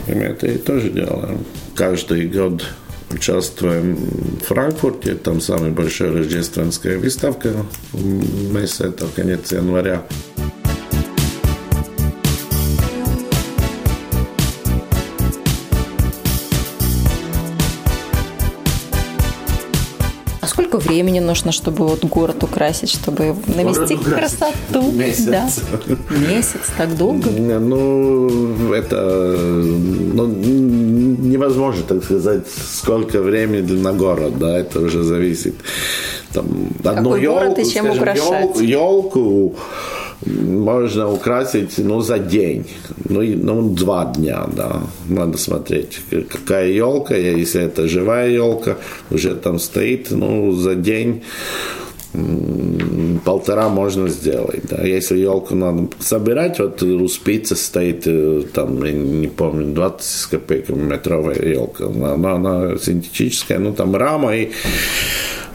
И 0.07 0.13
мы 0.13 0.23
это 0.23 0.47
и 0.47 0.57
тоже 0.57 0.89
делаем. 0.89 1.45
Каждый 1.75 2.27
год 2.27 2.63
участвуем 3.13 3.95
в 3.95 4.45
Франкфурте, 4.45 5.15
там 5.15 5.41
самая 5.41 5.71
большая 5.71 6.11
рождественская 6.11 6.97
выставка 6.97 7.53
в 7.91 8.53
месяц, 8.53 8.81
это 8.81 9.07
конец 9.15 9.51
января. 9.51 10.03
Сколько 20.47 20.77
времени 20.77 21.19
нужно, 21.19 21.51
чтобы 21.51 21.87
вот 21.87 22.03
город 22.05 22.43
украсить, 22.43 22.89
чтобы 22.89 23.35
навести 23.47 23.95
город 23.95 24.19
красоту? 24.19 24.91
Месяц. 24.91 25.25
Да. 25.25 25.47
Месяц, 26.29 26.61
так 26.77 26.97
долго? 26.97 27.29
Ну, 27.29 28.73
это 28.73 29.35
ну, 30.15 30.27
невозможно, 30.27 31.83
так 31.87 32.03
сказать, 32.03 32.43
сколько 32.47 33.21
времени 33.21 33.73
на 33.73 33.93
город, 33.93 34.37
да, 34.39 34.57
это 34.57 34.79
уже 34.79 35.03
зависит. 35.03 35.55
Там, 36.33 36.45
одну 36.83 37.11
Какой 37.11 37.21
елку, 37.21 37.39
город 37.39 37.59
и 37.59 37.65
чем 37.65 37.85
скажем, 37.85 38.01
украшать? 38.01 38.61
Елку, 38.61 38.61
елку 38.61 39.55
можно 40.25 41.11
украсить 41.11 41.77
ну, 41.77 42.01
за 42.01 42.19
день, 42.19 42.65
ну, 43.09 43.21
ну 43.21 43.69
два 43.69 44.05
дня, 44.05 44.47
да, 44.55 44.81
надо 45.07 45.37
смотреть, 45.37 45.99
какая 46.29 46.69
елка, 46.71 47.15
если 47.15 47.61
это 47.61 47.87
живая 47.87 48.29
елка, 48.29 48.77
уже 49.11 49.35
там 49.35 49.59
стоит, 49.59 50.11
ну, 50.11 50.53
за 50.53 50.75
день 50.75 51.23
полтора 53.25 53.69
можно 53.69 54.07
сделать. 54.07 54.61
Да. 54.69 54.83
Если 54.83 55.17
елку 55.17 55.55
надо 55.55 55.87
собирать, 55.99 56.59
вот 56.59 56.83
у 56.83 57.07
спицы 57.07 57.55
стоит, 57.55 58.03
э, 58.05 58.43
там, 58.53 58.83
не 58.83 59.27
помню, 59.27 59.73
20 59.73 60.01
с 60.03 60.27
копейками 60.27 60.83
метровая 60.83 61.41
елка. 61.41 61.85
Она, 61.87 62.33
она 62.33 62.77
синтетическая, 62.77 63.57
ну 63.57 63.73
там 63.73 63.95
рама 63.95 64.35
и 64.35 64.51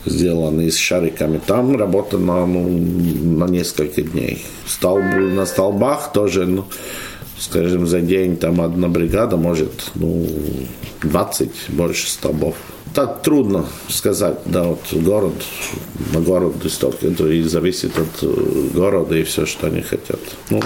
сделаны 0.08 0.70
с 0.70 0.76
шариками. 0.76 1.40
Там 1.44 1.76
работа 1.76 2.18
на, 2.18 2.46
ну, 2.46 2.68
на 2.68 3.44
несколько 3.46 4.02
дней. 4.02 4.44
Столб, 4.66 5.04
на 5.14 5.46
столбах 5.46 6.12
тоже, 6.12 6.46
ну, 6.46 6.64
скажем, 7.38 7.86
за 7.86 8.00
день 8.00 8.36
там 8.36 8.60
одна 8.60 8.88
бригада 8.88 9.36
может 9.36 9.90
ну, 9.94 10.26
20 11.02 11.50
больше 11.68 12.10
столбов. 12.10 12.56
Так 12.94 13.22
трудно 13.22 13.66
сказать, 13.88 14.38
да, 14.46 14.64
вот 14.64 14.80
город, 14.92 15.34
на 16.14 16.20
город 16.20 16.54
столько, 16.68 17.06
это 17.06 17.28
и 17.28 17.42
зависит 17.42 17.92
от 17.98 18.22
э, 18.22 18.68
города 18.74 19.14
и 19.14 19.24
все, 19.24 19.44
что 19.46 19.66
они 19.66 19.82
хотят. 19.82 20.20
Ну, 20.50 20.60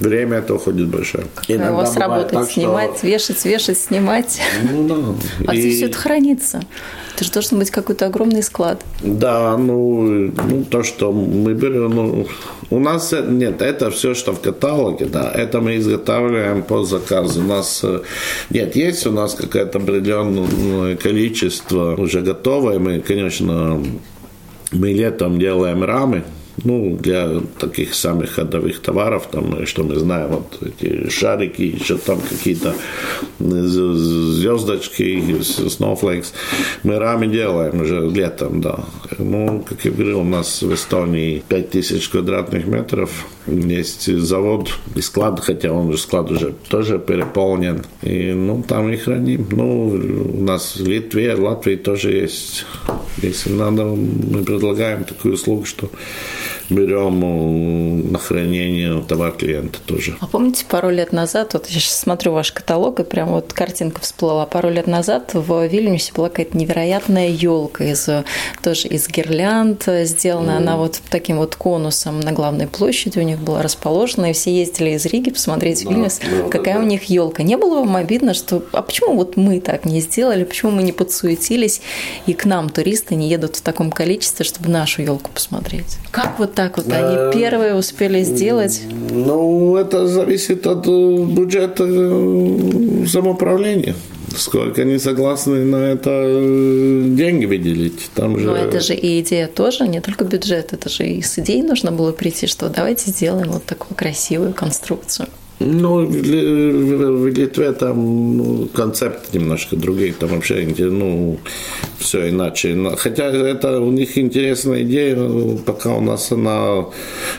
время 0.00 0.38
это 0.38 0.54
уходит 0.54 0.88
большое. 0.88 1.24
У 1.48 1.74
вас 1.74 1.96
работает 1.96 2.32
так, 2.32 2.50
снимать, 2.50 2.98
что... 2.98 3.06
вешать, 3.06 3.44
вешать, 3.44 3.78
снимать. 3.78 4.40
Ну 4.70 4.88
да. 4.88 4.94
А 5.46 5.54
и... 5.54 5.58
где 5.58 5.70
все 5.70 5.86
это 5.86 5.96
хранится? 5.96 6.62
Это 7.14 7.24
же 7.24 7.32
должен 7.32 7.58
быть 7.58 7.70
какой-то 7.70 8.06
огромный 8.06 8.42
склад. 8.42 8.80
Да, 9.02 9.56
ну, 9.56 10.02
ну 10.02 10.64
то, 10.64 10.82
что 10.82 11.12
мы 11.12 11.52
берем, 11.54 11.90
ну, 11.90 12.26
у 12.70 12.78
нас 12.78 13.12
нет, 13.12 13.60
это 13.60 13.90
все, 13.90 14.14
что 14.14 14.32
в 14.32 14.40
каталоге, 14.40 15.04
да, 15.04 15.30
это 15.30 15.60
мы 15.60 15.76
изготавливаем 15.76 16.62
по 16.62 16.84
заказу. 16.84 17.40
У 17.40 17.44
нас 17.44 17.80
э, 17.84 18.00
нет, 18.50 18.76
есть 18.76 19.06
у 19.06 19.12
нас 19.12 19.34
какое-то 19.34 19.78
определенное 19.78 20.96
количество 20.96 21.94
уже 21.96 22.22
готовое. 22.22 22.78
Мы, 22.78 23.00
конечно, 23.00 23.82
мы 24.72 24.92
летом 24.92 25.38
делаем 25.38 25.84
рамы, 25.84 26.24
ну, 26.64 26.96
для 26.96 27.40
таких 27.58 27.94
самых 27.94 28.30
ходовых 28.30 28.80
товаров, 28.80 29.28
там, 29.30 29.66
что 29.66 29.84
мы 29.84 29.96
знаем, 29.96 30.30
вот 30.30 30.58
эти 30.62 31.08
шарики, 31.08 31.62
еще 31.62 31.96
там 31.96 32.20
какие-то 32.20 32.74
звездочки, 33.38 35.02
snowflakes, 35.40 36.32
мы 36.82 36.98
рами 36.98 37.26
делаем 37.26 37.80
уже 37.80 38.08
летом, 38.08 38.60
да. 38.60 38.80
Ну, 39.18 39.64
как 39.68 39.84
я 39.84 39.90
говорил, 39.90 40.20
у 40.20 40.24
нас 40.24 40.62
в 40.62 40.72
Эстонии 40.72 41.42
5000 41.48 42.08
квадратных 42.08 42.66
метров, 42.66 43.10
есть 43.46 44.06
завод 44.18 44.70
и 44.94 45.00
склад, 45.00 45.40
хотя 45.40 45.72
он 45.72 45.92
же 45.92 45.98
склад 45.98 46.30
уже 46.30 46.54
тоже 46.68 46.98
переполнен, 46.98 47.84
и, 48.02 48.32
ну, 48.32 48.62
там 48.66 48.88
и 48.90 48.96
храним. 48.96 49.46
Ну, 49.50 49.88
у 50.38 50.42
нас 50.42 50.76
в 50.76 50.86
Литве, 50.86 51.34
Латвии 51.34 51.76
тоже 51.76 52.12
есть. 52.12 52.64
Если 53.22 53.52
надо, 53.52 53.84
мы 53.84 54.44
предлагаем 54.44 55.04
такую 55.04 55.34
услугу, 55.34 55.64
что 55.64 55.90
берем 56.70 58.12
на 58.12 58.18
хранение 58.18 59.02
товар 59.02 59.32
клиента 59.32 59.78
тоже. 59.84 60.16
А 60.20 60.26
помните, 60.26 60.64
пару 60.68 60.90
лет 60.90 61.12
назад, 61.12 61.54
вот 61.54 61.66
я 61.66 61.80
сейчас 61.80 61.98
смотрю 61.98 62.32
ваш 62.32 62.52
каталог, 62.52 63.00
и 63.00 63.04
прям 63.04 63.30
вот 63.30 63.52
картинка 63.52 64.00
всплыла, 64.00 64.46
пару 64.46 64.70
лет 64.70 64.86
назад 64.86 65.30
в 65.34 65.66
Вильнюсе 65.66 66.12
была 66.14 66.28
какая-то 66.28 66.56
невероятная 66.56 67.28
елка 67.28 67.84
из 67.84 68.08
тоже 68.62 68.88
из 68.88 69.08
гирлянд 69.08 69.88
сделана, 70.04 70.52
mm. 70.52 70.56
она 70.56 70.76
вот 70.76 71.00
таким 71.10 71.38
вот 71.38 71.56
конусом 71.56 72.20
на 72.20 72.32
главной 72.32 72.66
площади 72.66 73.18
у 73.18 73.22
них 73.22 73.38
была 73.38 73.62
расположена, 73.62 74.30
и 74.30 74.32
все 74.32 74.54
ездили 74.54 74.90
из 74.90 75.06
Риги 75.06 75.30
посмотреть 75.30 75.84
да, 75.84 75.90
Вильнюс, 75.90 76.18
да, 76.18 76.48
какая 76.48 76.74
да. 76.74 76.80
у 76.80 76.82
них 76.84 77.04
елка. 77.04 77.42
Не 77.42 77.56
было 77.56 77.80
вам 77.80 77.96
обидно, 77.96 78.34
что 78.34 78.64
а 78.72 78.82
почему 78.82 79.16
вот 79.16 79.36
мы 79.36 79.60
так 79.60 79.84
не 79.84 80.00
сделали, 80.00 80.44
почему 80.44 80.72
мы 80.72 80.82
не 80.82 80.92
подсуетились, 80.92 81.80
и 82.26 82.32
к 82.32 82.44
нам 82.44 82.70
туристы 82.70 83.14
не 83.14 83.28
едут 83.28 83.56
в 83.56 83.60
таком 83.62 83.90
количестве, 83.90 84.44
чтобы 84.44 84.68
нашу 84.68 85.02
елку 85.02 85.30
посмотреть? 85.30 85.98
Как 86.10 86.38
вот 86.38 86.54
так 86.54 86.61
вот 86.76 86.86
они 86.92 87.16
э, 87.16 87.30
первые 87.32 87.74
успели 87.74 88.22
сделать? 88.22 88.82
Ну, 89.10 89.76
это 89.76 90.06
зависит 90.06 90.66
от 90.66 90.86
э, 90.86 91.24
бюджета 91.24 91.84
э, 91.86 93.06
самоуправления. 93.06 93.94
Сколько 94.36 94.82
они 94.82 94.98
согласны 94.98 95.64
на 95.64 95.92
это 95.92 96.10
деньги 97.14 97.44
выделить. 97.44 98.10
Там 98.14 98.38
же... 98.38 98.46
Но 98.46 98.56
это 98.56 98.80
же 98.80 98.94
и 98.94 99.20
идея 99.20 99.46
тоже, 99.46 99.86
не 99.86 100.00
только 100.00 100.24
бюджет, 100.24 100.72
это 100.72 100.88
же 100.88 101.06
и 101.06 101.20
с 101.20 101.38
идеей 101.38 101.62
нужно 101.62 101.92
было 101.92 102.12
прийти, 102.12 102.46
что 102.46 102.68
давайте 102.68 103.10
сделаем 103.10 103.50
вот 103.50 103.64
такую 103.64 103.94
красивую 103.96 104.54
конструкцию. 104.54 105.28
Ну, 105.60 106.06
в 106.06 107.28
Литве 107.28 107.72
там 107.72 108.36
ну, 108.36 108.68
концепт 108.74 109.32
немножко 109.32 109.76
другие, 109.76 110.12
там 110.12 110.30
вообще 110.30 110.66
ну, 110.78 111.38
все 111.98 112.30
иначе. 112.30 112.76
Хотя 112.96 113.26
это 113.26 113.80
у 113.80 113.92
них 113.92 114.18
интересная 114.18 114.82
идея, 114.82 115.16
пока 115.64 115.94
у 115.94 116.00
нас 116.00 116.32
она... 116.32 116.86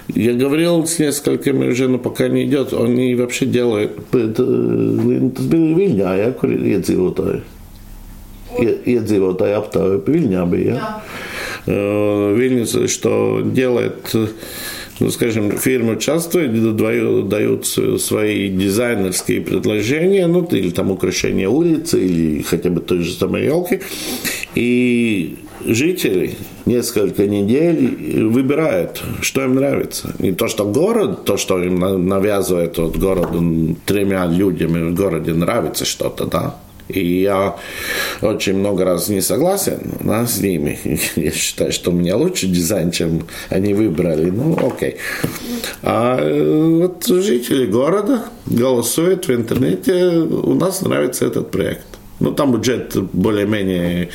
Я 0.08 0.34
говорил 0.34 0.86
с 0.86 1.00
несколькими 1.00 1.70
уже, 1.70 1.90
но 1.90 1.98
пока 1.98 2.30
не 2.30 2.46
идет, 2.46 2.74
они 2.74 3.16
вообще 3.16 3.46
делают... 3.46 3.92
Viļņā, 5.54 6.16
ja, 6.18 6.32
kur 6.32 6.50
ir 6.54 6.64
iedzīvotāji. 6.70 7.42
Aptāvi 9.58 9.98
Viļņā 10.06 10.46
bija, 10.52 10.76
ja? 10.76 11.02
Вильнюс, 11.66 12.92
что 12.92 13.42
делает 13.44 14.16
ну, 15.04 15.10
скажем, 15.10 15.52
фирмы 15.52 15.94
участвуют, 15.94 16.78
дают, 16.78 17.68
свои 17.68 18.48
дизайнерские 18.48 19.42
предложения, 19.42 20.28
ну, 20.28 20.46
или 20.46 20.70
там 20.70 20.92
украшение 20.92 21.50
улицы, 21.50 22.06
или 22.06 22.42
хотя 22.42 22.70
бы 22.70 22.80
той 22.80 23.00
же 23.00 23.14
самой 23.14 23.44
елки, 23.44 23.82
и 24.56 25.36
жители 25.66 26.38
несколько 26.66 27.28
недель 27.28 28.28
выбирают, 28.30 29.04
что 29.20 29.44
им 29.44 29.56
нравится. 29.56 30.16
Не 30.20 30.32
то, 30.32 30.48
что 30.48 30.66
город, 30.66 31.26
то, 31.26 31.36
что 31.36 31.62
им 31.62 32.08
навязывает 32.08 32.78
вот 32.78 32.96
город 32.96 33.28
тремя 33.86 34.26
людьми 34.28 34.90
в 34.90 34.96
городе 34.96 35.34
нравится 35.34 35.84
что-то, 35.84 36.26
да, 36.28 36.56
и 36.94 37.22
я 37.22 37.56
очень 38.22 38.56
много 38.56 38.86
раз 38.86 39.10
не 39.10 39.22
согласен 39.22 39.80
да, 40.02 40.26
с 40.26 40.40
ними. 40.40 40.80
Я 41.16 41.32
считаю, 41.32 41.72
что 41.72 41.92
у 41.92 41.94
меня 41.94 42.18
лучше 42.18 42.48
дизайн, 42.48 42.92
чем 42.92 43.24
они 43.50 43.74
выбрали. 43.74 44.30
Ну, 44.30 44.58
окей. 44.66 44.98
А 45.82 46.18
э, 46.20 46.80
вот 46.82 47.06
жители 47.06 47.66
города 47.66 48.26
голосуют 48.46 49.28
в 49.28 49.34
интернете. 49.34 49.94
У 49.94 50.54
нас 50.54 50.82
нравится 50.82 51.26
этот 51.26 51.52
проект. 51.52 51.86
Ну, 52.20 52.32
там 52.32 52.54
бюджет 52.54 52.96
более-менее 52.96 54.10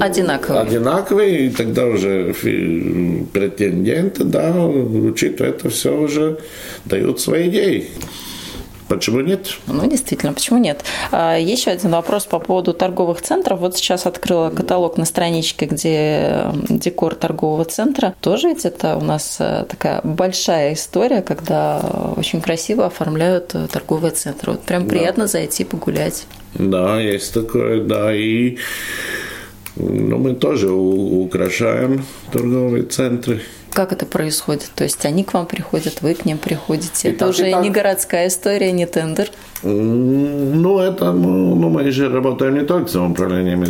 одинаковый. 0.00 0.62
одинаковый, 0.62 1.46
и 1.46 1.50
тогда 1.50 1.86
уже 1.86 2.34
претенденты, 3.32 4.24
да, 4.24 4.52
учитывая 4.56 5.50
это 5.50 5.68
все, 5.68 5.96
уже 5.96 6.38
дают 6.84 7.20
свои 7.20 7.48
идеи. 7.48 7.88
Почему 8.96 9.20
нет? 9.20 9.56
Ну, 9.66 9.86
действительно, 9.88 10.32
почему 10.32 10.58
нет? 10.58 10.84
А, 11.10 11.36
еще 11.36 11.70
один 11.70 11.90
вопрос 11.90 12.26
по 12.26 12.38
поводу 12.38 12.72
торговых 12.72 13.22
центров. 13.22 13.60
Вот 13.60 13.76
сейчас 13.76 14.06
открыла 14.06 14.50
каталог 14.50 14.96
на 14.96 15.04
страничке, 15.04 15.66
где 15.66 16.46
декор 16.68 17.14
торгового 17.14 17.64
центра. 17.64 18.14
Тоже 18.20 18.48
ведь 18.48 18.64
это 18.64 18.96
у 18.96 19.04
нас 19.04 19.36
э, 19.40 19.64
такая 19.68 20.00
большая 20.02 20.74
история, 20.74 21.22
когда 21.22 21.80
очень 22.16 22.40
красиво 22.40 22.86
оформляют 22.86 23.54
э, 23.54 23.66
торговые 23.70 24.12
центры. 24.12 24.52
Вот 24.52 24.62
прям 24.62 24.86
приятно 24.86 25.24
да. 25.24 25.28
зайти 25.28 25.64
погулять. 25.64 26.26
Да, 26.54 27.00
есть 27.00 27.34
такое, 27.34 27.82
да. 27.82 28.14
И 28.14 28.58
ну, 29.76 30.18
мы 30.18 30.34
тоже 30.34 30.70
украшаем 30.70 32.04
торговые 32.32 32.84
центры. 32.84 33.40
Как 33.74 33.92
это 33.92 34.06
происходит? 34.06 34.70
То 34.74 34.84
есть 34.84 35.04
они 35.04 35.24
к 35.24 35.34
вам 35.34 35.46
приходят, 35.46 36.00
вы 36.00 36.14
к 36.14 36.24
ним 36.24 36.38
приходите. 36.38 37.08
И 37.08 37.10
это 37.10 37.20
так, 37.20 37.30
уже 37.30 37.52
не 37.52 37.70
городская 37.70 38.28
история, 38.28 38.72
не 38.72 38.86
тендер. 38.86 39.30
Ну, 39.66 40.78
это, 40.78 41.12
ну, 41.12 41.54
ну, 41.54 41.70
мы 41.70 41.90
же 41.90 42.10
работаем 42.10 42.54
не 42.54 42.64
только 42.64 42.88
с 42.88 42.92
самоуправлением, 42.92 43.64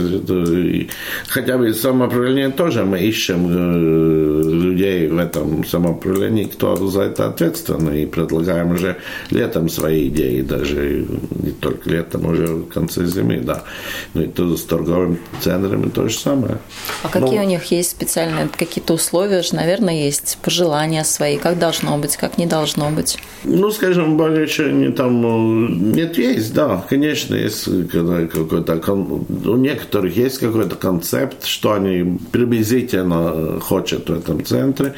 хотя 1.29 1.57
бы 1.57 1.73
самоуправление 1.73 2.51
тоже 2.51 2.85
мы 2.85 2.99
ищем 2.99 3.47
э, 3.49 4.43
людей 4.43 5.07
в 5.07 5.19
этом 5.19 5.65
самоуправлении, 5.65 6.45
кто 6.45 6.75
за 6.89 7.03
это 7.03 7.29
ответственный, 7.29 8.03
и 8.03 8.07
предлагаем 8.07 8.73
уже 8.73 8.97
летом 9.31 9.69
свои 9.69 10.09
идеи, 10.09 10.43
даже 10.43 11.07
не 11.31 11.53
только 11.53 11.89
летом, 11.91 12.27
уже 12.27 12.47
в 12.47 12.69
конце 12.69 13.07
зимы, 13.07 13.39
да. 13.39 13.63
Ну, 14.15 14.23
и 14.23 14.27
тут 14.27 14.59
с 14.59 14.65
торговыми 14.65 15.19
центрами 15.41 15.91
то 15.91 16.09
же 16.09 16.19
самое. 16.19 16.59
А 17.05 17.09
какие 17.09 17.39
ну, 17.39 17.45
у 17.45 17.49
них 17.49 17.65
есть 17.67 17.91
специальные 17.91 18.49
какие-то 18.49 18.95
условия 18.95 19.43
же, 19.43 19.55
наверное, 19.55 19.94
есть 20.03 20.39
пожелания 20.43 21.05
свои, 21.05 21.39
как 21.39 21.59
должно 21.59 21.99
быть, 21.99 22.17
как 22.17 22.39
не 22.39 22.47
должно 22.47 22.91
быть? 22.91 23.19
Ну, 23.45 23.71
скажем, 23.71 24.17
больше 24.17 24.73
не 24.73 24.91
там 24.91 25.23
ну, 25.23 25.69
нет, 25.69 26.19
есть, 26.19 26.55
да, 26.55 26.85
конечно, 26.89 27.35
есть 27.35 27.65
какой-то, 27.91 28.81
у 28.93 29.57
некоторых 29.57 30.17
есть 30.17 30.39
какой-то 30.39 30.77
концепт, 30.77 31.45
что 31.45 31.73
они 31.73 32.19
приблизительно 32.33 33.61
хотят 33.61 34.09
в 34.09 34.13
этом 34.13 34.45
центре. 34.45 34.95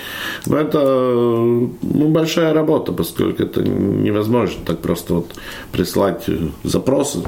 Но 0.47 0.57
это 0.59 0.79
ну, 0.79 2.09
большая 2.09 2.53
работа, 2.55 2.93
поскольку 2.93 3.43
это 3.43 3.63
невозможно 3.63 4.61
так 4.65 4.81
просто 4.81 5.15
вот 5.15 5.35
прислать 5.73 6.27
запрос, 6.65 7.19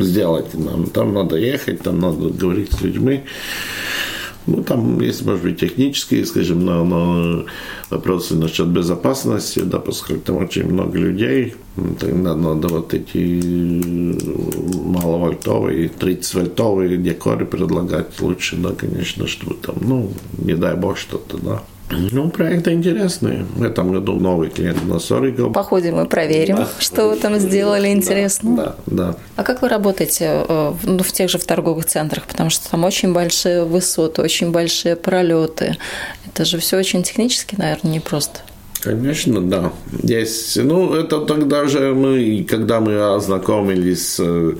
сделать 0.00 0.54
нам. 0.54 0.86
Там 0.86 1.14
надо 1.14 1.36
ехать, 1.36 1.82
там 1.82 2.00
надо 2.00 2.28
говорить 2.28 2.72
с 2.72 2.82
людьми. 2.82 3.22
Ну, 4.46 4.62
там 4.62 5.00
есть, 5.00 5.24
может 5.26 5.42
быть, 5.42 5.60
технические, 5.60 6.24
скажем, 6.24 6.64
но, 6.64 6.84
но 6.84 7.46
вопросы 7.90 8.36
насчет 8.36 8.68
безопасности, 8.68 9.60
да, 9.60 9.78
поскольку 9.78 10.22
там 10.22 10.36
очень 10.36 10.70
много 10.70 10.98
людей, 10.98 11.54
тогда 11.98 12.36
надо 12.36 12.68
вот 12.68 12.94
эти 12.94 13.18
маловольтовые, 14.84 15.88
30-вольтовые 15.88 16.96
декоры 16.96 17.44
предлагать 17.44 18.20
лучше, 18.20 18.56
да, 18.56 18.70
конечно, 18.70 19.26
чтобы 19.26 19.54
там, 19.54 19.76
ну, 19.80 20.12
не 20.38 20.54
дай 20.54 20.76
бог 20.76 20.96
что-то, 20.96 21.38
да. 21.38 21.62
Ну, 21.90 22.30
проекты 22.30 22.72
интересные. 22.72 23.44
В 23.54 23.62
этом 23.62 23.92
году 23.92 24.14
новый 24.14 24.50
клиент 24.50 24.84
на 24.86 24.98
Соригал. 24.98 25.52
Походим 25.52 26.00
и 26.00 26.08
проверим, 26.08 26.56
да. 26.56 26.68
что 26.78 27.08
вы 27.08 27.16
там 27.16 27.38
сделали 27.38 27.88
интересно. 27.88 28.56
Да, 28.56 28.76
да. 28.86 29.16
А 29.36 29.44
как 29.44 29.62
вы 29.62 29.68
работаете 29.68 30.44
э, 30.48 30.72
ну, 30.82 31.02
в 31.02 31.12
тех 31.12 31.30
же 31.30 31.38
в 31.38 31.44
торговых 31.44 31.86
центрах? 31.86 32.26
Потому 32.26 32.50
что 32.50 32.70
там 32.70 32.84
очень 32.84 33.12
большие 33.12 33.64
высоты, 33.64 34.22
очень 34.22 34.50
большие 34.50 34.96
пролеты. 34.96 35.76
Это 36.26 36.44
же 36.44 36.58
все 36.58 36.76
очень 36.76 37.04
технически, 37.04 37.54
наверное, 37.56 37.94
непросто. 37.94 38.40
Конечно, 38.80 39.40
да. 39.40 39.72
Есть. 40.02 40.56
Ну, 40.56 40.92
это 40.94 41.20
тогда 41.20 41.66
же 41.66 41.94
мы, 41.94 42.44
когда 42.48 42.80
мы 42.80 43.14
ознакомились 43.14 44.14
с 44.14 44.18
ну, 44.18 44.58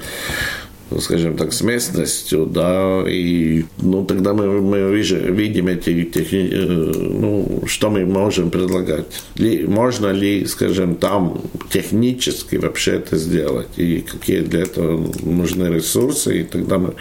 скажем 1.00 1.37
так, 1.37 1.52
с 1.52 1.62
местностью, 1.62 2.47
да, 2.47 3.05
и, 3.09 3.64
ну, 3.83 4.05
тогда 4.05 4.33
мы, 4.33 4.61
мы 4.61 4.95
видим 4.95 5.66
эти, 5.66 6.05
техни, 6.05 6.49
э, 6.52 6.93
ну, 7.21 7.62
что 7.66 7.91
мы 7.91 8.06
можем 8.06 8.50
предлагать. 8.50 9.06
Ли, 9.37 9.67
можно 9.67 10.13
ли, 10.13 10.47
скажем, 10.47 10.95
там 10.95 11.41
технически 11.71 12.56
вообще 12.56 12.93
это 12.93 13.17
сделать, 13.17 13.78
и 13.78 14.00
какие 14.00 14.41
для 14.41 14.60
этого 14.60 15.13
нужны 15.23 15.75
ресурсы, 15.75 16.41
и 16.41 16.45
тогда 16.45 16.78
мы 16.78 16.95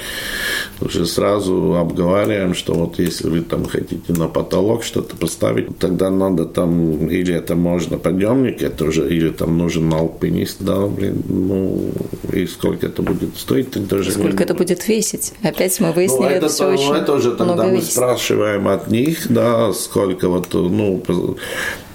уже 0.81 1.05
сразу 1.05 1.75
обговариваем, 1.75 2.55
что 2.55 2.73
вот 2.73 2.99
если 2.99 3.29
вы 3.29 3.41
там 3.41 3.65
хотите 3.65 4.13
на 4.13 4.27
потолок 4.27 4.83
что-то 4.83 5.15
поставить, 5.15 5.77
тогда 5.77 6.09
надо 6.09 6.45
там, 6.45 7.07
или 7.07 7.33
это 7.33 7.55
можно 7.55 7.97
подъемник, 7.97 8.63
это 8.63 8.85
уже, 8.85 9.07
или 9.15 9.29
там 9.29 9.57
нужен 9.57 9.93
алпинист, 9.93 10.57
да, 10.59 10.87
блин, 10.87 11.23
ну, 11.29 11.91
и 12.33 12.47
сколько 12.47 12.87
это 12.87 13.03
будет 13.03 13.37
стоить, 13.37 13.74
тогда 13.75 14.03
же... 14.03 14.11
Сколько 14.11 14.43
это 14.43 14.53
будет 14.53 14.87
весить? 14.87 15.33
Опять 15.43 15.79
мы 15.79 15.91
выяснили, 15.91 16.21
ну, 16.21 16.27
это, 16.29 16.45
это 16.45 16.49
все 16.49 16.67
очень 16.67 16.95
Это 16.95 17.13
уже 17.13 17.35
тогда 17.35 17.63
мы 17.65 17.77
весит. 17.77 17.91
спрашиваем 17.91 18.67
от 18.67 18.87
них, 18.87 19.31
да, 19.31 19.73
сколько 19.73 20.29
вот, 20.29 20.47
ну, 20.53 21.03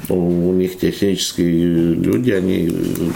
у 0.08 0.52
них 0.52 0.78
технические 0.78 1.94
люди, 1.94 2.30
они 2.30 2.70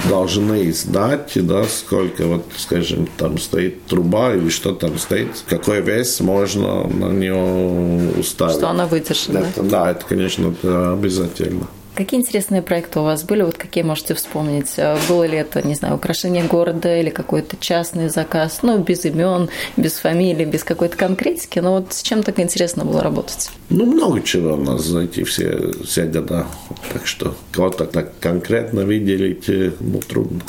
должны 0.09 0.73
знать, 0.73 1.33
да, 1.35 1.65
сколько 1.65 2.27
вот, 2.27 2.45
скажем, 2.57 3.09
там 3.17 3.39
стоит 3.39 3.85
труба 3.87 4.35
или 4.35 4.49
что 4.49 4.73
там 4.73 4.99
стоит, 4.99 5.29
какой 5.49 5.81
вес 5.81 6.21
можно 6.21 6.87
на 6.87 7.13
нее 7.13 8.13
уставить. 8.19 8.55
Что 8.55 8.71
она 8.71 8.87
выдержит, 8.87 9.31
это, 9.31 9.63
да? 9.63 9.63
Да, 9.63 9.91
это, 9.91 10.05
конечно, 10.07 10.55
это 10.63 10.93
обязательно. 10.93 11.67
Какие 11.95 12.19
интересные 12.21 12.61
проекты 12.61 12.99
у 12.99 13.05
вас 13.05 13.23
были? 13.23 13.43
Вот 13.43 13.57
какие 13.57 13.85
можете 13.85 14.15
вспомнить? 14.15 14.73
Э, 14.79 14.97
было 15.09 15.25
ли 15.25 15.39
это, 15.39 15.65
не 15.65 15.75
знаю, 15.75 15.95
украшение 15.95 16.43
города 16.43 16.97
или 16.97 17.09
какой-то 17.09 17.57
частный 17.57 18.09
заказ? 18.09 18.61
Ну, 18.63 18.79
без 18.79 19.05
имен, 19.05 19.49
без 19.77 19.95
фамилии, 19.95 20.45
без 20.45 20.65
какой-то 20.65 20.97
конкретики. 20.97 21.61
Но 21.61 21.75
вот 21.75 21.93
с 21.93 22.03
чем 22.03 22.25
так 22.25 22.41
интересно 22.41 22.85
было 22.85 23.01
работать? 23.01 23.51
Ну, 23.69 23.87
много 23.87 24.23
чего 24.23 24.55
у 24.55 24.57
нас 24.57 24.85
за 24.85 25.03
эти 25.03 25.23
все, 25.23 25.73
все 25.85 26.07
года. 26.07 26.47
Так 26.93 27.07
что 27.07 27.37
кого-то 27.53 27.85
так 27.85 28.19
конкретно 28.19 28.81
видели, 28.81 29.73
ну, 29.79 30.01
трудно. 30.01 30.41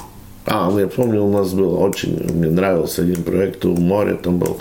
А, 0.48 0.70
ну, 0.70 0.80
я 0.80 0.88
помню, 0.88 1.24
у 1.24 1.32
нас 1.32 1.54
был 1.54 1.82
очень, 1.82 2.24
мне 2.34 2.50
нравился 2.50 3.02
один 3.02 3.24
проект 3.24 3.66
у 3.66 3.76
моря, 3.76 4.16
там 4.16 4.38
был 4.38 4.60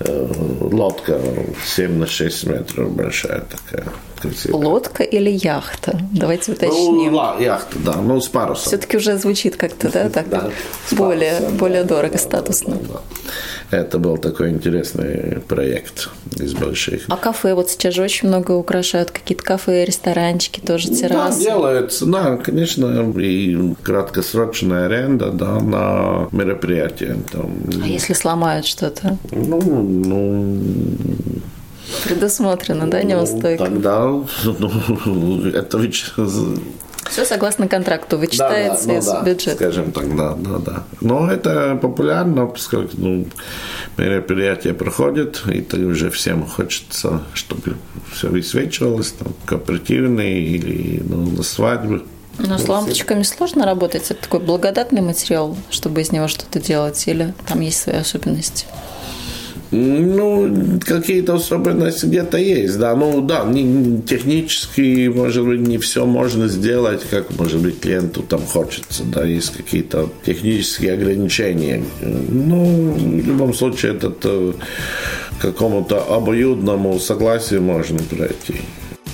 э, 0.00 0.26
лодка 0.60 1.20
7 1.66 1.98
на 1.98 2.06
6 2.06 2.46
метров 2.46 2.92
большая 2.92 3.42
такая 3.42 3.88
красивая. 4.20 4.64
Лодка 4.64 5.02
или 5.02 5.30
яхта? 5.30 5.98
Давайте 6.12 6.52
уточним. 6.52 7.12
Ну, 7.12 7.40
яхта, 7.40 7.78
да, 7.80 7.94
ну 7.96 8.20
с 8.20 8.28
парусом. 8.28 8.68
Все-таки 8.68 8.96
уже 8.96 9.16
звучит 9.18 9.56
как-то, 9.56 9.90
да, 9.90 10.08
так 10.08 10.28
да, 10.28 10.50
более, 10.92 11.32
парусом, 11.32 11.56
более 11.56 11.82
да, 11.82 11.88
дорого, 11.88 12.18
статусно. 12.18 12.76
Да. 12.76 13.00
Это 13.70 13.98
был 13.98 14.16
такой 14.16 14.50
интересный 14.50 15.40
проект 15.46 16.08
из 16.36 16.54
больших. 16.54 17.02
А 17.08 17.16
кафе? 17.16 17.54
Вот 17.54 17.70
сейчас 17.70 17.94
же 17.94 18.02
очень 18.02 18.28
много 18.28 18.52
украшают 18.52 19.10
какие-то 19.10 19.44
кафе, 19.44 19.84
ресторанчики, 19.84 20.60
тоже 20.60 20.88
террасы. 20.88 21.38
Да, 21.38 21.44
делаются, 21.44 22.06
да, 22.06 22.36
конечно, 22.36 23.12
и 23.18 23.74
краткосрочная 23.82 24.86
аренда, 24.86 25.30
да, 25.30 25.60
на 25.60 26.28
мероприятия. 26.32 27.16
Там. 27.30 27.50
А 27.82 27.86
если 27.86 28.14
сломают 28.14 28.64
что-то? 28.64 29.18
Ну, 29.32 29.60
ну, 29.60 30.62
Предусмотрено, 32.04 32.86
да, 32.90 33.02
неустойка? 33.02 33.64
Ну, 33.64 33.70
тогда 33.70 34.04
ну, 35.06 35.46
это 35.46 35.78
ведь 35.78 36.04
все 37.10 37.24
согласно 37.24 37.68
контракту 37.68 38.18
вычитается 38.18 38.86
да, 38.86 38.92
да, 38.92 38.92
ну, 38.92 38.98
из 38.98 39.06
да, 39.06 39.22
бюджета. 39.22 39.56
Скажем 39.56 39.92
так, 39.92 40.16
да, 40.16 40.34
да, 40.34 40.58
да. 40.58 40.82
Но 41.00 41.30
это 41.30 41.78
популярно, 41.80 42.46
поскольку 42.46 42.92
ну, 42.96 43.26
мероприятие 43.96 44.74
проходит, 44.74 45.42
и 45.52 45.60
то 45.60 45.76
уже 45.78 46.10
всем 46.10 46.46
хочется, 46.46 47.22
чтобы 47.34 47.76
все 48.12 48.28
высвечивалось, 48.28 49.12
там, 49.12 49.34
кооперативные 49.44 50.40
или 50.40 51.02
ну, 51.04 51.30
на 51.30 51.42
свадьбы. 51.42 52.04
Но 52.38 52.56
с 52.56 52.68
лампочками 52.68 53.24
сложно 53.24 53.66
работать? 53.66 54.10
Это 54.10 54.22
такой 54.22 54.40
благодатный 54.40 55.00
материал, 55.00 55.56
чтобы 55.70 56.02
из 56.02 56.12
него 56.12 56.28
что-то 56.28 56.60
делать, 56.60 57.02
или 57.08 57.34
там 57.46 57.60
есть 57.60 57.80
свои 57.80 57.96
особенности? 57.96 58.66
Ну, 59.70 60.78
какие-то 60.84 61.34
особенности 61.34 62.06
где-то 62.06 62.38
есть, 62.38 62.78
да. 62.78 62.94
Ну, 62.94 63.20
да, 63.20 63.44
не, 63.44 64.00
технически, 64.02 65.08
может 65.08 65.44
быть, 65.44 65.60
не 65.60 65.78
все 65.78 66.06
можно 66.06 66.48
сделать, 66.48 67.02
как, 67.10 67.36
может 67.38 67.60
быть, 67.60 67.80
клиенту 67.80 68.22
там 68.22 68.40
хочется, 68.40 69.04
да, 69.04 69.24
есть 69.24 69.52
какие-то 69.54 70.08
технические 70.24 70.94
ограничения. 70.94 71.82
Ну, 72.00 72.92
в 72.92 73.26
любом 73.26 73.52
случае, 73.52 73.92
это 73.92 74.54
какому-то 75.40 76.02
обоюдному 76.14 76.98
согласию 76.98 77.62
можно 77.62 77.98
пройти. 77.98 78.62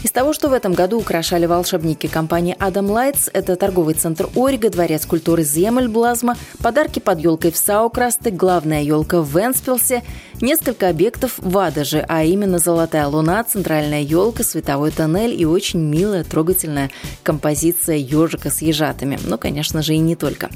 Из 0.05 0.11
того, 0.11 0.35
что 0.35 0.51
в 0.51 0.53
этом 0.53 0.75
году 0.75 0.99
украшали 0.99 1.47
волшебники 1.47 2.09
компании 2.09 2.55
Adam 2.61 2.89
Lights, 2.89 3.31
это 3.33 3.57
торговый 3.57 3.95
центр 3.95 4.29
Орига, 4.37 4.69
Дворец 4.69 5.07
культуры 5.07 5.45
Земель 5.45 5.89
Блазма, 5.89 6.37
подарки 6.63 6.99
под 6.99 7.21
елкой 7.21 7.53
в 7.53 7.57
Саукрасте, 7.57 8.29
главная 8.29 8.83
елка 8.83 9.23
в 9.23 9.35
Венспилсе, 9.35 10.03
несколько 10.43 10.91
объектов 10.91 11.39
в 11.39 11.57
Адаже, 11.57 12.05
а 12.07 12.23
именно 12.23 12.59
Золотая 12.59 13.07
Луна, 13.07 13.43
центральная 13.45 14.03
елка, 14.03 14.45
световой 14.45 14.91
тоннель 14.91 15.41
и 15.41 15.47
очень 15.47 15.81
милая, 15.81 16.23
трогательная 16.23 16.91
композиция 17.23 17.97
ежика 17.97 18.51
с 18.51 18.61
ежатами. 18.61 19.19
Ну, 19.25 19.39
конечно 19.39 19.81
же, 19.81 19.95
и 19.95 19.99
не 19.99 20.17
только. 20.17 20.51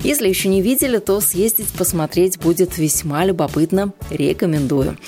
Если 0.00 0.28
еще 0.28 0.50
не 0.50 0.60
видели, 0.60 0.98
то 0.98 1.20
съездить 1.22 1.72
посмотреть 1.72 2.38
будет 2.38 2.76
весьма 2.76 3.24
любопытно. 3.24 3.92
Рекомендую. 4.10 4.98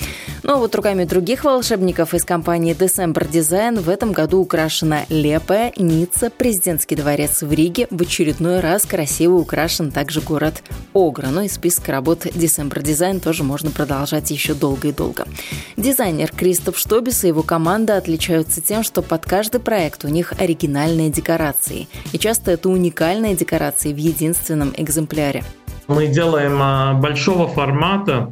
Ну 0.43 0.53
а 0.53 0.57
вот 0.57 0.75
руками 0.75 1.05
других 1.05 1.43
волшебников 1.45 2.13
из 2.13 2.23
компании 2.23 2.75
December 2.75 3.29
Design 3.29 3.82
в 3.83 3.89
этом 3.89 4.13
году 4.13 4.39
украшена 4.39 5.01
Лепая, 5.09 5.73
Ницца, 5.77 6.29
Президентский 6.29 6.95
дворец 6.95 7.41
в 7.41 7.51
Риге. 7.51 7.87
В 7.91 8.01
очередной 8.01 8.61
раз 8.61 8.85
красиво 8.85 9.33
украшен 9.33 9.91
также 9.91 10.21
город 10.21 10.63
Огра. 10.93 11.27
Ну 11.27 11.41
из 11.41 11.55
списка 11.55 11.91
работ 11.91 12.25
December 12.25 12.81
Design 12.81 13.19
тоже 13.19 13.43
можно 13.43 13.71
продолжать 13.71 14.31
еще 14.31 14.53
долго 14.53 14.87
и 14.87 14.91
долго. 14.93 15.27
Дизайнер 15.75 16.31
Кристоф 16.31 16.79
Штобис 16.79 17.25
и 17.25 17.27
его 17.27 17.43
команда 17.43 17.97
отличаются 17.97 18.61
тем, 18.61 18.83
что 18.83 19.01
под 19.01 19.25
каждый 19.25 19.59
проект 19.59 20.05
у 20.05 20.07
них 20.07 20.33
оригинальные 20.39 21.09
декорации. 21.09 21.89
И 22.13 22.17
часто 22.17 22.51
это 22.51 22.69
уникальные 22.69 23.35
декорации 23.35 23.91
в 23.91 23.97
единственном 23.97 24.73
экземпляре. 24.77 25.43
Мы 25.87 26.07
делаем 26.07 26.57
а, 26.61 26.93
большого 26.93 27.49
формата 27.49 28.31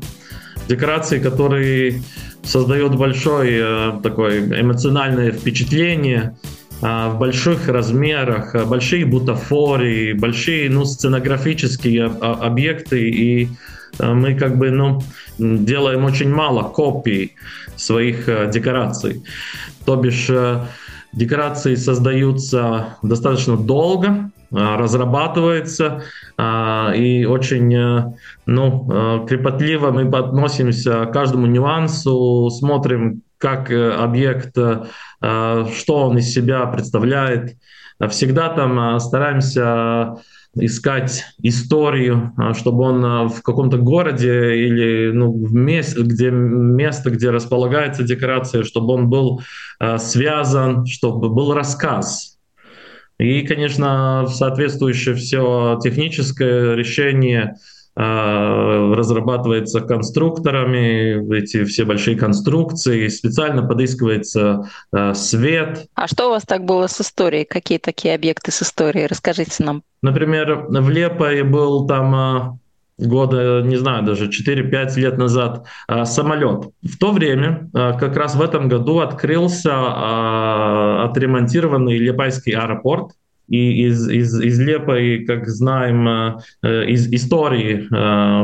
декорации, 0.70 1.20
которые 1.20 2.02
создают 2.44 2.96
большое 2.96 3.62
э, 3.62 4.00
такое 4.02 4.62
эмоциональное 4.62 5.32
впечатление 5.32 6.36
э, 6.82 7.10
в 7.10 7.18
больших 7.20 7.68
размерах, 7.68 8.56
э, 8.56 8.66
большие 8.66 9.06
бутафории, 9.06 10.14
большие 10.14 10.70
ну, 10.70 10.86
сценографические 10.86 12.06
объекты, 12.06 13.10
и 13.10 13.50
мы 14.00 14.36
как 14.36 14.58
бы 14.58 14.72
ну, 14.72 15.04
делаем 15.38 16.06
очень 16.06 16.30
мало 16.30 16.64
копий 16.64 17.36
своих 17.76 18.26
декораций. 18.52 19.24
То 19.86 19.98
бишь 19.98 20.30
декорации 21.12 21.76
создаются 21.76 22.98
достаточно 23.04 23.58
долго, 23.58 24.32
разрабатывается, 24.52 26.04
и 26.38 27.26
очень 27.30 28.18
ну, 28.52 28.88
э, 28.92 29.26
крепотливо 29.28 29.92
мы 29.92 30.04
относимся 30.18 31.06
к 31.06 31.14
каждому 31.14 31.46
нюансу, 31.46 32.50
смотрим, 32.50 33.22
как 33.38 33.72
э, 33.72 33.92
объект, 33.94 34.58
э, 34.58 34.86
что 35.22 35.96
он 35.96 36.18
из 36.18 36.34
себя 36.34 36.66
представляет. 36.66 37.56
Всегда 38.10 38.50
там 38.50 39.00
стараемся 39.00 40.16
искать 40.56 41.24
историю, 41.44 42.34
чтобы 42.56 42.84
он 42.84 43.30
в 43.30 43.44
каком-то 43.44 43.78
городе 43.78 44.56
или 44.56 45.12
ну, 45.12 45.32
в 45.32 45.54
месте, 45.54 46.02
где 46.02 46.32
место, 46.32 47.12
где 47.12 47.30
располагается 47.30 48.02
декорация, 48.02 48.64
чтобы 48.64 48.96
он 48.96 49.08
был 49.08 49.42
связан, 49.98 50.88
чтобы 50.88 51.30
был 51.30 51.54
рассказ. 51.54 52.31
И, 53.22 53.46
конечно, 53.46 54.26
соответствующее 54.28 55.16
все 55.16 55.80
техническое 55.82 56.76
решение– 56.76 57.56
а, 57.94 58.96
разрабатывается 58.96 59.82
конструкторами, 59.82 61.38
эти 61.38 61.66
все 61.66 61.84
большие 61.84 62.18
конструкции, 62.18 63.10
специально 63.10 63.64
подыскивается 63.68 64.70
а, 64.94 65.14
свет. 65.14 65.88
А 65.96 66.08
что 66.08 66.28
у 66.28 66.30
вас 66.30 66.44
так 66.44 66.64
было 66.64 66.88
с 66.88 67.02
историей? 67.02 67.44
Какие 67.44 67.80
такие 67.80 68.16
объекты 68.16 68.52
с 68.52 68.62
историей? 68.62 69.08
Расскажите 69.08 69.64
нам. 69.64 69.84
Например, 70.02 70.68
в 70.70 70.90
Лепое 70.90 71.44
был 71.44 71.86
там 71.86 72.16
а, 72.16 72.58
года, 73.02 73.62
не 73.62 73.78
знаю, 73.78 74.04
даже 74.04 74.30
4-5 74.30 75.00
лет 75.00 75.18
назад 75.18 75.66
самолет. 76.06 76.70
В 76.82 76.98
то 76.98 77.12
время, 77.12 77.70
как 77.74 78.16
раз 78.16 78.36
в 78.36 78.42
этом 78.42 78.70
году, 78.70 79.00
открылся 79.00 81.04
отремонтированный 81.04 81.98
Лепайский 81.98 82.54
аэропорт, 82.54 83.12
и 83.52 83.86
из, 83.86 84.08
из, 84.08 84.40
из 84.40 84.60
Лепой, 84.62 85.26
как 85.26 85.46
знаем, 85.48 86.08
э, 86.08 86.86
из 86.88 87.12
истории 87.12 87.86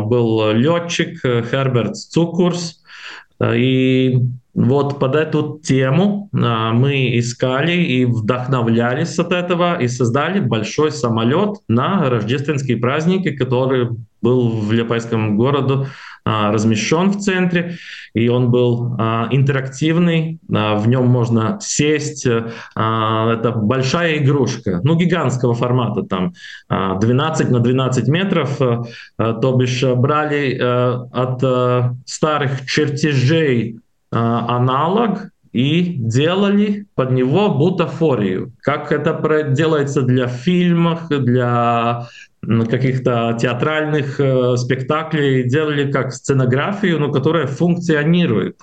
был 0.05 0.51
летчик 0.51 1.21
Херберт 1.21 1.95
Цукурс. 1.95 2.83
И 3.41 4.19
вот 4.57 4.99
под 4.99 5.15
эту 5.15 5.59
тему 5.63 6.29
мы 6.31 7.17
искали 7.19 7.73
и 7.73 8.05
вдохновлялись 8.05 9.17
от 9.19 9.31
этого 9.31 9.79
и 9.79 9.87
создали 9.87 10.39
большой 10.39 10.91
самолет 10.91 11.57
на 11.67 12.09
рождественские 12.09 12.77
праздники, 12.77 13.29
который 13.29 13.89
был 14.21 14.49
в 14.49 14.71
Лепайском 14.73 15.37
городе 15.37 15.87
а, 16.25 16.51
размещен 16.51 17.11
в 17.11 17.19
центре, 17.19 17.77
и 18.13 18.27
он 18.27 18.51
был 18.51 18.95
а, 18.99 19.29
интерактивный, 19.31 20.39
а, 20.53 20.75
в 20.75 20.87
нем 20.87 21.07
можно 21.07 21.57
сесть. 21.61 22.25
Это 22.25 23.53
большая 23.55 24.17
игрушка, 24.17 24.81
ну, 24.83 24.95
гигантского 24.97 25.53
формата, 25.53 26.03
там 26.03 26.33
12 26.69 27.49
на 27.49 27.59
12 27.59 28.07
метров, 28.07 28.57
то 28.57 29.55
бишь 29.57 29.83
брали 29.83 30.57
от 30.57 31.43
старых 32.05 32.65
чертежей 32.65 33.79
аналог 34.11 35.29
и 35.53 35.81
делали 35.97 36.85
под 36.95 37.11
него 37.11 37.49
бутафорию. 37.49 38.53
Как 38.61 38.91
это 38.91 39.13
делается 39.51 40.01
для 40.01 40.27
фильмов, 40.27 41.07
для 41.09 42.07
каких-то 42.41 43.37
театральных 43.39 44.19
э, 44.19 44.55
спектаклей 44.57 45.43
делали 45.43 45.91
как 45.91 46.13
сценографию, 46.13 46.99
но 46.99 47.11
которая 47.11 47.47
функционирует. 47.47 48.57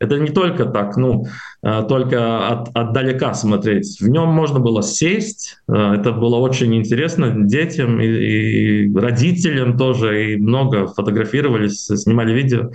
Это 0.00 0.18
не 0.18 0.30
только 0.30 0.64
так, 0.64 0.96
ну, 0.96 1.26
э, 1.26 1.57
только 1.60 2.48
от, 2.48 2.68
отдалека 2.74 3.34
смотреть. 3.34 4.00
В 4.00 4.08
нем 4.08 4.28
можно 4.28 4.60
было 4.60 4.82
сесть, 4.82 5.58
э, 5.68 5.94
это 5.98 6.12
было 6.12 6.36
очень 6.36 6.74
интересно 6.74 7.32
детям 7.46 8.00
и, 8.00 8.06
и 8.06 8.94
родителям 8.96 9.76
тоже, 9.76 10.34
и 10.34 10.36
много 10.36 10.86
фотографировались, 10.86 11.86
снимали 11.86 12.32
видео. 12.32 12.70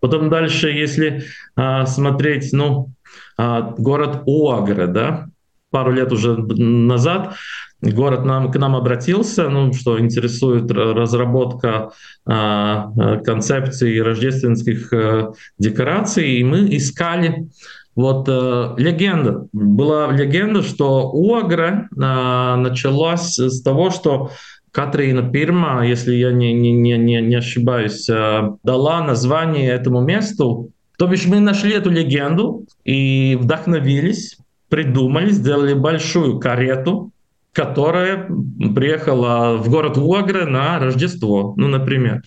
Потом 0.00 0.28
дальше, 0.28 0.70
если 0.70 1.24
э, 1.56 1.86
смотреть, 1.86 2.52
ну, 2.52 2.90
э, 3.38 3.62
город 3.78 4.22
Уагра, 4.26 4.86
да, 4.86 5.26
пару 5.70 5.92
лет 5.92 6.12
уже 6.12 6.36
назад, 6.36 7.36
город 7.80 8.24
нам, 8.24 8.50
к 8.50 8.56
нам 8.56 8.76
обратился, 8.76 9.48
ну, 9.48 9.72
что 9.72 9.98
интересует 10.00 10.70
разработка 10.70 11.90
э, 12.26 13.20
концепции 13.24 13.98
рождественских 13.98 14.92
э, 14.92 15.32
декораций, 15.58 16.38
и 16.38 16.44
мы 16.44 16.74
искали 16.76 17.48
вот 17.96 18.28
э, 18.28 18.74
легенда. 18.76 19.48
Была 19.52 20.12
легенда, 20.12 20.62
что 20.62 21.10
Уагра 21.10 21.88
э, 21.90 21.96
началась 21.96 23.38
с 23.38 23.62
того, 23.62 23.90
что 23.90 24.30
Катрина 24.70 25.22
Пирма, 25.22 25.86
если 25.86 26.14
я 26.14 26.30
не, 26.30 26.52
не, 26.52 26.72
не, 26.72 27.20
не 27.22 27.34
ошибаюсь, 27.34 28.08
э, 28.10 28.50
дала 28.62 29.02
название 29.02 29.70
этому 29.70 30.02
месту. 30.02 30.70
То 30.98 31.06
бишь 31.06 31.26
мы 31.26 31.40
нашли 31.40 31.72
эту 31.72 31.90
легенду 31.90 32.66
и 32.84 33.38
вдохновились, 33.40 34.36
придумали, 34.68 35.30
сделали 35.30 35.72
большую 35.72 36.38
карету, 36.38 37.12
которая 37.52 38.28
приехала 38.74 39.56
в 39.56 39.70
город 39.70 39.96
Уагры 39.96 40.44
на 40.44 40.78
Рождество, 40.78 41.54
ну, 41.56 41.68
например. 41.68 42.22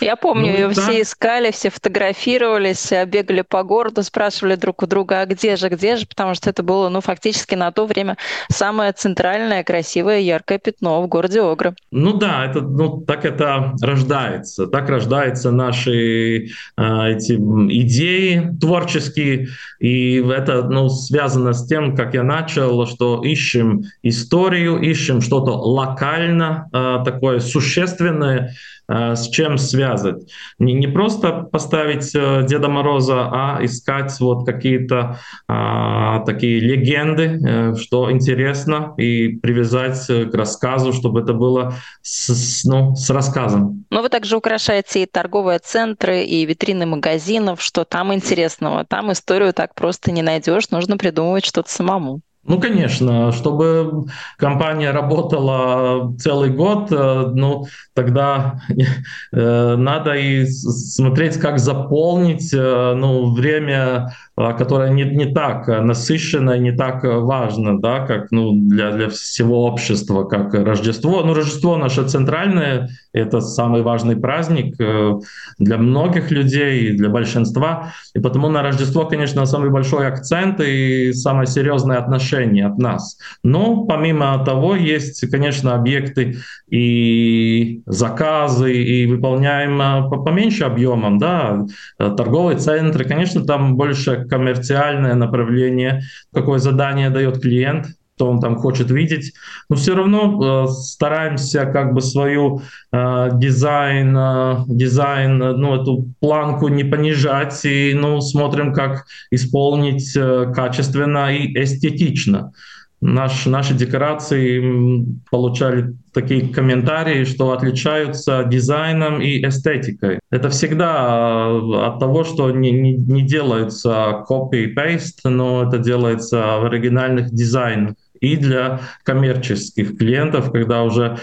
Я 0.00 0.16
помню, 0.16 0.46
ну, 0.46 0.52
ее 0.52 0.68
да. 0.68 0.82
все 0.82 1.02
искали, 1.02 1.50
все 1.50 1.70
фотографировались, 1.70 2.92
бегали 3.06 3.42
по 3.42 3.62
городу, 3.62 4.02
спрашивали 4.02 4.54
друг 4.56 4.82
у 4.82 4.86
друга, 4.86 5.20
а 5.20 5.26
где 5.26 5.56
же, 5.56 5.68
где 5.68 5.96
же, 5.96 6.06
потому 6.06 6.34
что 6.34 6.50
это 6.50 6.62
было, 6.62 6.88
ну, 6.88 7.00
фактически 7.00 7.54
на 7.54 7.70
то 7.70 7.86
время 7.86 8.16
самое 8.50 8.92
центральное, 8.92 9.62
красивое, 9.64 10.20
яркое 10.20 10.58
пятно 10.58 11.02
в 11.02 11.08
городе 11.08 11.40
Огры. 11.42 11.74
Ну 11.90 12.14
да, 12.14 12.46
это, 12.46 12.60
ну, 12.60 13.02
так 13.02 13.24
это 13.24 13.74
рождается, 13.80 14.66
так 14.66 14.88
рождаются 14.88 15.50
наши 15.50 16.46
э, 16.46 17.10
эти 17.10 17.34
идеи 17.34 18.56
творческие, 18.60 19.48
и 19.78 20.16
это, 20.16 20.62
ну, 20.62 20.88
связано 20.88 21.52
с 21.52 21.66
тем, 21.66 21.94
как 21.94 22.14
я 22.14 22.22
начал, 22.22 22.86
что 22.86 23.22
ищем 23.22 23.84
историю, 24.02 24.80
ищем 24.80 25.20
что-то 25.20 25.52
локально 25.52 26.68
такое 27.04 27.40
существенное, 27.40 28.54
с 28.90 29.28
чем 29.28 29.56
связать. 29.58 30.30
Не, 30.58 30.72
не 30.72 30.88
просто 30.88 31.42
поставить 31.42 32.12
Деда 32.12 32.68
Мороза, 32.68 33.28
а 33.30 33.64
искать 33.64 34.18
вот 34.20 34.44
какие-то 34.44 35.18
а, 35.46 36.20
такие 36.24 36.60
легенды, 36.60 37.76
что 37.76 38.10
интересно, 38.10 38.94
и 38.96 39.28
привязать 39.28 40.06
к 40.06 40.34
рассказу, 40.34 40.92
чтобы 40.92 41.20
это 41.20 41.34
было 41.34 41.74
с, 42.02 42.64
ну, 42.64 42.94
с 42.96 43.08
рассказом. 43.10 43.84
Но 43.90 44.02
вы 44.02 44.08
также 44.08 44.36
украшаете 44.36 45.02
и 45.02 45.06
торговые 45.06 45.58
центры, 45.58 46.24
и 46.24 46.44
витрины 46.44 46.86
магазинов, 46.86 47.62
что 47.62 47.84
там 47.84 48.12
интересного. 48.12 48.84
Там 48.84 49.12
историю 49.12 49.52
так 49.52 49.74
просто 49.74 50.12
не 50.12 50.22
найдешь, 50.22 50.70
нужно 50.70 50.96
придумывать 50.96 51.44
что-то 51.44 51.70
самому. 51.70 52.20
Ну, 52.42 52.58
конечно, 52.58 53.32
чтобы 53.32 54.06
компания 54.38 54.92
работала 54.92 56.16
целый 56.16 56.48
год, 56.48 56.90
э, 56.90 57.32
ну, 57.34 57.66
тогда 57.94 58.62
э, 59.32 59.76
надо 59.76 60.14
и 60.14 60.46
смотреть, 60.46 61.38
как 61.38 61.58
заполнить 61.58 62.52
э, 62.54 62.94
ну, 62.94 63.32
время 63.32 64.14
которая 64.56 64.90
не, 64.90 65.04
не 65.04 65.26
так 65.26 65.68
насыщена 65.68 66.52
и 66.52 66.60
не 66.60 66.72
так 66.72 67.04
важна, 67.04 67.78
да, 67.78 68.06
как 68.06 68.30
ну, 68.30 68.52
для, 68.54 68.90
для 68.90 69.10
всего 69.10 69.66
общества, 69.66 70.24
как 70.24 70.54
Рождество. 70.54 71.22
Ну, 71.22 71.34
Рождество 71.34 71.76
наше 71.76 72.08
центральное, 72.08 72.88
это 73.12 73.40
самый 73.40 73.82
важный 73.82 74.16
праздник 74.16 74.74
э, 74.80 75.18
для 75.58 75.78
многих 75.78 76.30
людей, 76.30 76.96
для 76.96 77.08
большинства. 77.08 77.92
И 78.14 78.20
потому 78.20 78.48
на 78.48 78.62
Рождество, 78.62 79.04
конечно, 79.06 79.44
самый 79.46 79.70
большой 79.70 80.06
акцент 80.06 80.60
и 80.60 81.12
самое 81.12 81.46
серьезное 81.46 81.98
отношение 81.98 82.66
от 82.66 82.78
нас. 82.78 83.18
Но 83.42 83.84
помимо 83.84 84.42
того, 84.44 84.76
есть, 84.76 85.28
конечно, 85.30 85.74
объекты 85.74 86.38
и 86.70 87.82
заказы, 87.86 88.72
и 88.72 89.06
выполняем 89.06 89.80
э, 89.80 90.08
поменьше 90.24 90.64
объемом, 90.64 91.18
да, 91.18 91.66
торговые 91.98 92.58
центры, 92.58 93.04
конечно, 93.04 93.44
там 93.44 93.76
больше 93.76 94.26
коммерциальное 94.28 95.14
направление, 95.14 96.02
какое 96.32 96.58
задание 96.58 97.10
дает 97.10 97.40
клиент, 97.40 97.86
что 98.20 98.28
он 98.28 98.38
там 98.38 98.56
хочет 98.56 98.90
видеть. 98.90 99.32
Но 99.70 99.76
все 99.76 99.94
равно 99.94 100.66
э, 100.66 100.68
стараемся 100.68 101.64
как 101.64 101.94
бы 101.94 102.02
свою 102.02 102.60
э, 102.92 103.30
дизайн, 103.32 104.14
э, 104.14 104.56
дизайн, 104.68 105.38
ну, 105.38 105.80
эту 105.80 106.06
планку 106.20 106.68
не 106.68 106.84
понижать 106.84 107.64
и 107.64 107.94
ну, 107.94 108.20
смотрим, 108.20 108.74
как 108.74 109.06
исполнить 109.30 110.14
э, 110.14 110.52
качественно 110.54 111.34
и 111.34 111.62
эстетично 111.62 112.52
наш, 113.00 113.46
наши 113.46 113.74
декорации 113.74 115.06
получали 115.30 115.94
такие 116.12 116.48
комментарии, 116.48 117.24
что 117.24 117.52
отличаются 117.52 118.44
дизайном 118.44 119.20
и 119.20 119.44
эстетикой. 119.46 120.20
Это 120.30 120.50
всегда 120.50 120.94
а, 120.98 121.88
от 121.88 121.98
того, 121.98 122.24
что 122.24 122.50
не, 122.50 122.70
не, 122.70 122.94
не 122.94 123.22
делается 123.22 124.24
copy-paste, 124.28 125.28
но 125.28 125.66
это 125.66 125.78
делается 125.78 126.58
в 126.58 126.66
оригинальных 126.66 127.30
дизайнах. 127.30 127.94
И 128.20 128.36
для 128.36 128.80
коммерческих 129.02 129.96
клиентов, 129.96 130.52
когда 130.52 130.82
уже 130.82 131.18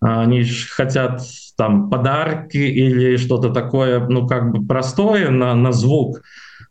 а, 0.00 0.22
они 0.22 0.44
хотят 0.44 1.22
там 1.56 1.90
подарки 1.90 2.58
или 2.58 3.16
что-то 3.16 3.50
такое, 3.50 4.06
ну 4.06 4.26
как 4.26 4.52
бы 4.52 4.66
простое 4.66 5.30
на, 5.30 5.54
на 5.54 5.72
звук, 5.72 6.22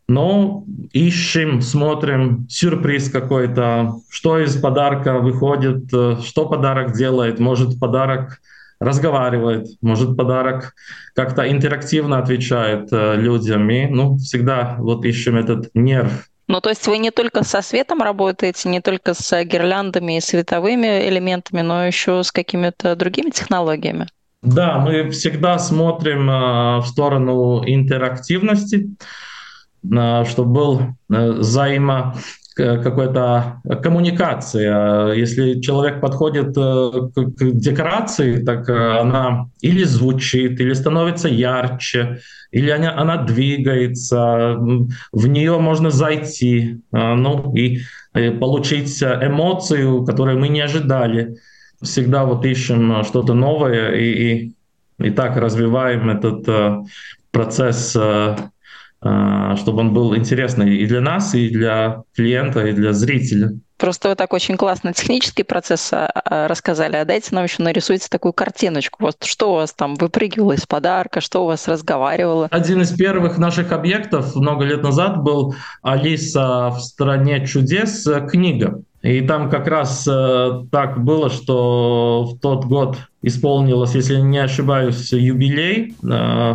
но 0.08 0.64
ищем, 0.92 1.60
смотрим, 1.60 2.46
сюрприз 2.48 3.10
какой-то, 3.10 3.96
что 4.08 4.38
из 4.38 4.56
подарка 4.56 5.18
выходит, 5.18 5.92
э, 5.92 6.18
что 6.24 6.46
подарок 6.48 6.96
делает. 6.96 7.40
Может, 7.40 7.80
подарок 7.80 8.40
разговаривает, 8.78 9.66
может, 9.80 10.16
подарок 10.16 10.74
как-то 11.14 11.50
интерактивно 11.50 12.18
отвечает 12.18 12.88
э, 12.92 13.16
людям. 13.16 13.68
И 13.68 13.86
ну, 13.86 14.16
всегда 14.18 14.76
вот 14.78 15.04
ищем 15.04 15.36
этот 15.36 15.70
нерв. 15.74 16.28
Ну, 16.48 16.60
то 16.60 16.70
есть 16.70 16.86
вы 16.86 16.98
не 16.98 17.10
только 17.10 17.42
со 17.42 17.60
светом 17.60 18.02
работаете, 18.02 18.68
не 18.68 18.80
только 18.80 19.14
с 19.14 19.44
гирляндами 19.44 20.18
и 20.18 20.20
световыми 20.20 21.08
элементами, 21.08 21.60
но 21.62 21.86
еще 21.86 22.22
с 22.22 22.30
какими-то 22.30 22.94
другими 22.94 23.30
технологиями? 23.30 24.06
Да, 24.42 24.78
мы 24.78 25.10
всегда 25.10 25.58
смотрим 25.58 26.30
э, 26.30 26.78
в 26.78 26.86
сторону 26.86 27.64
интерактивности 27.66 28.90
чтобы 30.24 30.44
был 30.44 30.80
э, 31.10 31.30
взаимо 31.32 32.16
какая-то 32.56 33.60
коммуникация. 33.82 35.12
Если 35.12 35.60
человек 35.60 36.00
подходит 36.00 36.56
э, 36.56 36.90
к 37.14 37.50
декорации, 37.52 38.42
так 38.42 38.68
э, 38.68 38.98
она 38.98 39.48
или 39.60 39.84
звучит, 39.84 40.58
или 40.60 40.72
становится 40.72 41.28
ярче, 41.28 42.20
или 42.50 42.70
она, 42.70 42.98
она 42.98 43.16
двигается, 43.18 44.56
в 45.12 45.26
нее 45.26 45.58
можно 45.58 45.90
зайти, 45.90 46.80
ну 46.92 47.52
и 47.54 47.80
получить 48.40 49.02
эмоцию, 49.02 50.04
которую 50.04 50.38
мы 50.38 50.48
не 50.48 50.60
ожидали. 50.60 51.36
Всегда 51.82 52.24
вот 52.24 52.46
ищем 52.46 53.04
что-то 53.04 53.34
новое 53.34 53.92
и, 53.92 54.04
и, 54.04 54.54
и 54.98 55.10
так 55.10 55.36
развиваем 55.36 56.08
этот 56.08 56.86
процесс 57.36 57.94
а, 57.94 58.50
чтобы 59.56 59.80
он 59.80 59.92
был 59.92 60.16
интересный 60.16 60.76
и 60.76 60.86
для 60.86 61.00
нас, 61.00 61.34
и 61.34 61.48
для 61.48 62.02
клиента, 62.14 62.66
и 62.66 62.72
для 62.72 62.92
зрителя. 62.92 63.52
Просто 63.78 64.08
вы 64.08 64.14
так 64.14 64.32
очень 64.32 64.56
классно 64.56 64.94
технический 64.94 65.42
процесс 65.42 65.92
а, 65.92 66.06
а, 66.06 66.48
рассказали, 66.48 66.96
а 66.96 67.04
дайте 67.04 67.34
нам 67.34 67.44
еще 67.44 67.62
нарисуйте 67.62 68.08
такую 68.08 68.32
картиночку. 68.32 69.02
Вот 69.02 69.22
что 69.24 69.52
у 69.52 69.54
вас 69.56 69.74
там 69.74 69.96
выпрыгивало 69.96 70.52
из 70.52 70.64
подарка, 70.64 71.20
что 71.20 71.44
у 71.44 71.46
вас 71.46 71.68
разговаривало? 71.68 72.48
Один 72.50 72.80
из 72.80 72.92
первых 72.92 73.36
наших 73.36 73.72
объектов 73.72 74.34
много 74.34 74.64
лет 74.64 74.82
назад 74.82 75.22
был 75.22 75.54
«Алиса 75.82 76.70
в 76.70 76.80
стране 76.80 77.46
чудес» 77.46 78.08
книга. 78.30 78.80
И 79.06 79.20
там 79.20 79.48
как 79.48 79.68
раз 79.68 80.06
э, 80.10 80.64
так 80.72 81.04
было, 81.04 81.30
что 81.30 82.24
в 82.24 82.40
тот 82.40 82.64
год 82.64 82.96
исполнилось, 83.22 83.94
если 83.94 84.16
не 84.16 84.38
ошибаюсь, 84.38 85.12
юбилей 85.12 85.94
э, 86.02 86.54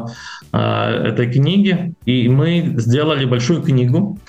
э, 0.51 1.07
этой 1.07 1.31
книги, 1.31 1.93
и 2.05 2.27
мы 2.27 2.73
сделали 2.75 3.23
большую 3.23 3.61
книгу, 3.61 4.19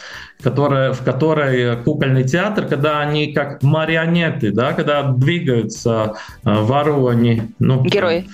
которая, 0.40 0.92
в 0.92 1.02
которой 1.02 1.76
кукольный 1.82 2.22
театр, 2.22 2.66
когда 2.66 3.00
они 3.00 3.32
как 3.32 3.61
марионеты, 3.62 4.52
да, 4.52 4.72
когда 4.72 5.02
двигаются 5.02 6.14
э, 6.44 6.62
вору 6.62 7.11
ну, 7.58 7.82
герои 7.85 8.28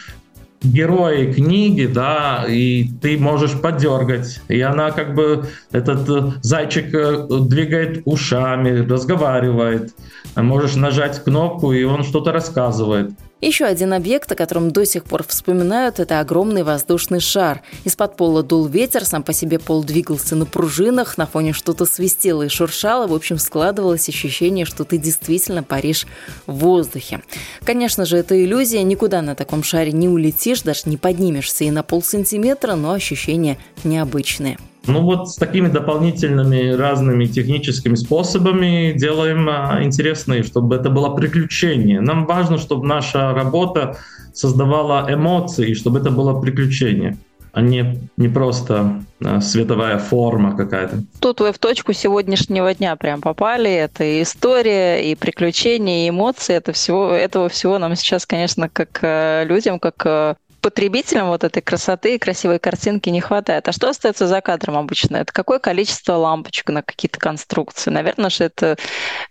герои 0.63 1.33
книги, 1.33 1.87
да, 1.87 2.45
и 2.49 2.89
ты 3.01 3.19
можешь 3.19 3.53
подергать, 3.61 4.41
и 4.49 4.61
она 4.61 4.91
как 4.91 5.15
бы, 5.15 5.47
этот 5.71 6.09
э, 6.09 6.33
зайчик 6.43 6.93
э, 6.95 7.27
двигает 7.29 8.03
ушами, 8.05 8.87
разговаривает, 8.89 9.95
можешь 10.37 10.75
нажать 10.75 11.23
кнопку, 11.23 11.73
и 11.73 11.85
он 11.85 12.03
что-то 12.03 12.33
рассказывает. 12.33 13.11
Еще 13.41 13.67
один 13.67 13.93
объект, 13.93 14.31
о 14.33 14.35
котором 14.35 14.73
до 14.73 14.85
сих 14.85 15.05
пор 15.05 15.23
вспоминают, 15.23 16.01
это 16.01 16.19
огромный 16.19 16.65
воздушный 16.65 17.21
шар. 17.21 17.63
Из-под 17.85 18.17
пола 18.17 18.43
дул 18.43 18.67
ветер, 18.67 19.05
сам 19.05 19.23
по 19.23 19.33
себе 19.33 19.61
пол 19.61 19.85
двигался 19.85 20.35
на 20.35 20.45
пружинах, 20.45 21.17
на 21.19 21.27
фоне 21.27 21.53
что-то 21.53 21.87
свистело 21.87 22.43
и 22.43 22.49
шуршало. 22.49 23.07
В 23.07 23.15
общем, 23.15 23.39
складывалось 23.39 24.09
ощущение, 24.09 24.65
что 24.65 24.85
ты 24.85 24.99
действительно 24.99 25.63
паришь 25.63 26.07
в 26.47 26.55
воздухе. 26.55 27.23
Конечно 27.65 28.07
же, 28.07 28.17
это 28.17 28.43
иллюзия, 28.43 28.83
никуда 28.83 29.23
на 29.23 29.37
таком 29.37 29.63
шаре 29.63 29.93
не 29.93 30.09
улетишь, 30.09 30.63
даже 30.63 30.83
не 30.87 30.97
поднимешься 30.97 31.63
и 31.63 31.71
на 31.71 31.85
полсантиметра, 31.85 32.75
но 32.75 32.91
ощущения 32.91 33.57
необычные. 33.85 34.59
Ну 34.89 35.03
вот 35.03 35.31
с 35.31 35.37
такими 35.37 35.69
дополнительными 35.69 36.73
разными 36.73 37.27
техническими 37.27 37.95
способами 37.95 38.93
делаем 38.97 39.49
а, 39.49 39.81
интересные, 39.83 40.43
чтобы 40.43 40.77
это 40.77 40.91
было 40.91 41.15
приключение. 41.15 42.01
Нам 42.01 42.27
важно, 42.27 42.59
чтобы 42.59 42.87
наша 42.87 43.35
работа 43.35 43.99
создавала 44.33 45.07
эмоции, 45.09 45.75
чтобы 45.75 45.99
это 45.99 46.11
было 46.11 46.41
приключение 46.41 47.19
а 47.53 47.61
не, 47.61 47.99
не 48.17 48.29
просто 48.29 49.03
а, 49.25 49.41
световая 49.41 49.99
форма 49.99 50.57
какая-то. 50.57 51.03
Тут 51.19 51.41
вы 51.41 51.53
в 51.53 51.59
точку 51.59 51.93
сегодняшнего 51.93 52.73
дня 52.73 52.95
прям 52.95 53.21
попали. 53.21 53.71
Это 53.71 54.05
и 54.05 54.23
история, 54.23 55.11
и 55.11 55.17
приключения, 55.17 56.07
и 56.07 56.11
эмоции. 56.11 56.55
Это 56.55 56.73
всего, 56.73 57.11
этого 57.11 57.49
всего 57.49 57.79
нам 57.79 57.97
сейчас, 57.97 58.27
конечно, 58.27 58.69
как 58.69 59.01
э, 59.03 59.45
людям, 59.45 59.81
как 59.81 59.95
э, 60.05 60.35
потребителям 60.69 61.29
вот 61.29 61.45
этой 61.45 61.63
красоты 61.63 62.15
и 62.15 62.19
красивой 62.19 62.59
картинки 62.59 63.09
не 63.09 63.23
хватает. 63.23 63.67
А 63.69 63.73
что 63.73 63.89
остается 63.89 64.27
за 64.27 64.43
кадром 64.43 64.77
обычно? 64.77 65.17
Это 65.17 65.33
какое 65.33 65.59
количество 65.59 66.13
лампочек 66.13 66.69
на 66.69 66.83
какие-то 66.83 67.19
конструкции? 67.19 67.91
Наверное 67.91 68.29
же 68.29 68.45
это 68.45 68.77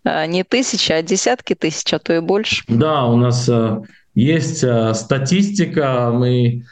э, 0.04 0.26
не 0.26 0.44
тысячи, 0.44 0.92
а 0.92 1.04
десятки 1.04 1.54
тысяч, 1.54 1.94
а 1.94 2.00
то 2.00 2.12
и 2.14 2.22
больше. 2.22 2.64
Да, 2.68 3.06
у 3.06 3.18
нас 3.18 3.48
э, 3.48 3.82
есть 4.16 4.64
э, 4.64 4.96
статистика, 4.96 6.10
мы 6.12 6.64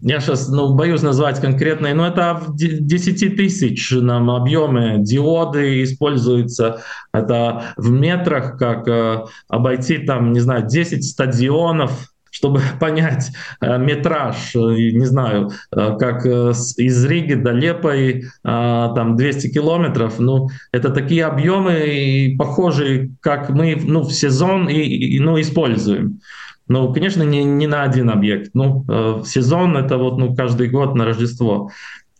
я 0.00 0.20
сейчас 0.20 0.48
ну, 0.48 0.74
боюсь 0.74 1.02
назвать 1.02 1.40
конкретные, 1.40 1.94
но 1.94 2.06
это 2.06 2.34
в 2.34 2.56
10 2.56 3.36
тысячном 3.36 4.30
объеме 4.30 4.98
диоды 4.98 5.82
используются. 5.82 6.82
Это 7.12 7.74
в 7.76 7.90
метрах, 7.90 8.58
как 8.58 8.86
э, 8.88 9.24
обойти 9.48 9.98
там, 9.98 10.32
не 10.32 10.40
знаю, 10.40 10.66
10 10.66 11.02
стадионов, 11.02 12.14
чтобы 12.36 12.60
понять 12.80 13.32
э, 13.60 13.78
метраж, 13.78 14.54
э, 14.54 14.58
не 14.58 15.06
знаю, 15.06 15.50
э, 15.74 15.96
как 15.98 16.26
из 16.26 17.04
Риги 17.04 17.34
до 17.34 17.52
Лепой 17.52 18.24
там 18.42 19.16
200 19.16 19.52
километров, 19.52 20.18
ну, 20.18 20.48
это 20.72 20.90
такие 20.90 21.24
объемы, 21.24 22.34
похожие, 22.38 23.10
как 23.20 23.50
мы 23.50 23.80
ну, 23.82 24.02
в 24.02 24.12
сезон 24.12 24.68
и, 24.68 24.80
и, 24.80 25.20
ну, 25.20 25.40
используем. 25.40 26.20
Ну, 26.68 26.92
конечно, 26.92 27.22
не, 27.22 27.44
не 27.44 27.66
на 27.66 27.82
один 27.82 28.10
объект. 28.10 28.50
Ну, 28.54 28.84
сезон 29.24 29.76
это 29.76 29.98
вот 29.98 30.18
ну, 30.18 30.34
каждый 30.34 30.68
год 30.68 30.94
на 30.94 31.04
Рождество. 31.04 31.70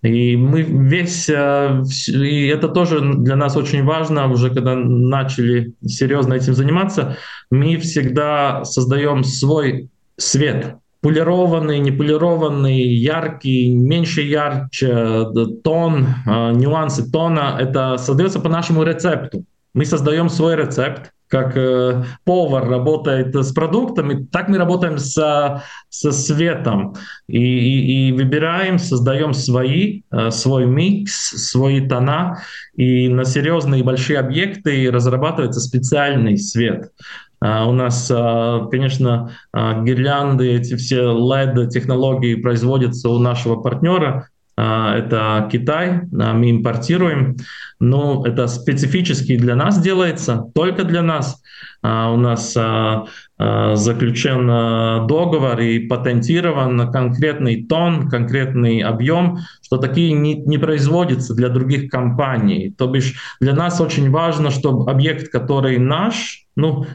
И 0.02 0.36
мы 0.36 0.62
весь, 0.62 1.28
и 1.28 2.46
это 2.46 2.68
тоже 2.68 3.00
для 3.00 3.34
нас 3.34 3.56
очень 3.56 3.82
важно, 3.82 4.30
уже 4.30 4.50
когда 4.50 4.76
начали 4.76 5.74
серьезно 5.84 6.34
этим 6.34 6.54
заниматься, 6.54 7.16
мы 7.50 7.76
всегда 7.78 8.64
создаем 8.64 9.24
свой 9.24 9.88
свет. 10.16 10.76
Полированный, 11.00 11.78
неполированный, 11.78 12.82
яркий, 12.82 13.70
меньше 13.70 14.22
ярче, 14.22 15.26
тон, 15.62 16.06
э, 16.26 16.52
нюансы 16.52 17.08
тона, 17.10 17.56
это 17.60 17.96
создается 17.98 18.40
по 18.40 18.48
нашему 18.48 18.82
рецепту. 18.82 19.44
Мы 19.74 19.84
создаем 19.84 20.28
свой 20.28 20.56
рецепт, 20.56 21.12
как 21.28 21.56
э, 21.56 22.04
повар 22.24 22.68
работает 22.68 23.34
с 23.34 23.52
продуктами, 23.52 24.26
так 24.30 24.48
мы 24.48 24.58
работаем 24.58 24.98
со, 24.98 25.64
со 25.88 26.12
светом 26.12 26.94
и, 27.28 27.38
и, 27.38 28.08
и 28.08 28.12
выбираем, 28.12 28.78
создаем 28.78 29.32
свои, 29.34 30.02
э, 30.12 30.30
свой 30.30 30.66
микс, 30.66 31.50
свои 31.50 31.86
тона, 31.86 32.42
и 32.76 33.08
на 33.08 33.24
серьезные 33.24 33.82
большие 33.82 34.18
объекты 34.18 34.90
разрабатывается 34.90 35.60
специальный 35.60 36.36
свет. 36.38 36.92
Uh, 37.46 37.68
у 37.68 37.72
нас, 37.72 38.10
uh, 38.10 38.68
конечно, 38.70 39.30
uh, 39.54 39.84
гирлянды, 39.84 40.52
эти 40.52 40.74
все 40.74 41.12
LED-технологии 41.12 42.34
производятся 42.34 43.08
у 43.08 43.18
нашего 43.18 43.56
партнера, 43.56 44.28
это 44.58 45.50
Китай, 45.52 46.00
мы 46.10 46.50
импортируем, 46.50 47.36
но 47.78 48.24
это 48.26 48.46
специфически 48.46 49.36
для 49.36 49.54
нас 49.54 49.78
делается, 49.78 50.50
только 50.54 50.84
для 50.84 51.02
нас. 51.02 51.42
У 51.86 52.16
нас 52.16 52.56
заключен 53.38 54.46
договор 55.06 55.60
и 55.60 55.78
патентирован 55.80 56.90
конкретный 56.90 57.64
тон, 57.64 58.08
конкретный 58.08 58.80
объем, 58.80 59.38
что 59.62 59.76
такие 59.76 60.12
не, 60.12 60.34
не 60.34 60.58
производятся 60.58 61.34
для 61.34 61.48
других 61.48 61.90
компаний. 61.90 62.74
То 62.76 62.86
бишь 62.86 63.14
для 63.40 63.54
нас 63.54 63.80
очень 63.80 64.10
важно, 64.10 64.50
чтобы 64.50 64.90
объект, 64.90 65.28
который 65.28 65.78
наш, 65.78 66.46
ну, 66.56 66.86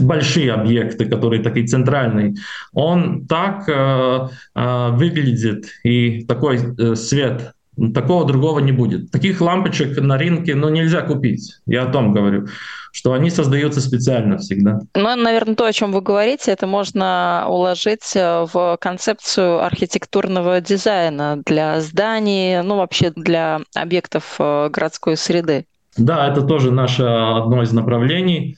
большие 0.00 0.52
объекты, 0.52 1.06
которые 1.06 1.42
такие 1.42 1.66
центральные, 1.66 2.34
он 2.72 3.26
так 3.26 3.68
э, 3.68 4.28
э, 4.54 4.90
выглядит 4.92 5.66
и 5.84 6.24
такой 6.24 6.58
э, 6.58 6.94
свет 6.94 7.52
Такого 7.94 8.24
другого 8.24 8.58
не 8.58 8.72
будет. 8.72 9.10
Таких 9.10 9.40
лампочек 9.40 9.98
на 9.98 10.18
рынке 10.18 10.54
ну, 10.54 10.68
нельзя 10.68 11.02
купить. 11.02 11.56
Я 11.66 11.84
о 11.84 11.92
том 11.92 12.12
говорю, 12.12 12.48
что 12.92 13.12
они 13.12 13.30
создаются 13.30 13.80
специально 13.80 14.38
всегда. 14.38 14.80
Ну, 14.94 15.16
наверное, 15.16 15.54
то, 15.54 15.64
о 15.64 15.72
чем 15.72 15.92
вы 15.92 16.00
говорите, 16.00 16.50
это 16.50 16.66
можно 16.66 17.46
уложить 17.48 18.16
э, 18.16 18.46
в 18.52 18.78
концепцию 18.80 19.64
архитектурного 19.64 20.60
дизайна 20.60 21.40
для 21.46 21.80
зданий, 21.80 22.62
ну, 22.62 22.76
вообще 22.78 23.12
для 23.14 23.60
объектов 23.74 24.36
э, 24.38 24.68
городской 24.70 25.16
среды. 25.16 25.66
Да, 25.96 26.28
это 26.28 26.42
тоже 26.42 26.70
наше 26.72 27.04
одно 27.04 27.62
из 27.62 27.72
направлений. 27.72 28.56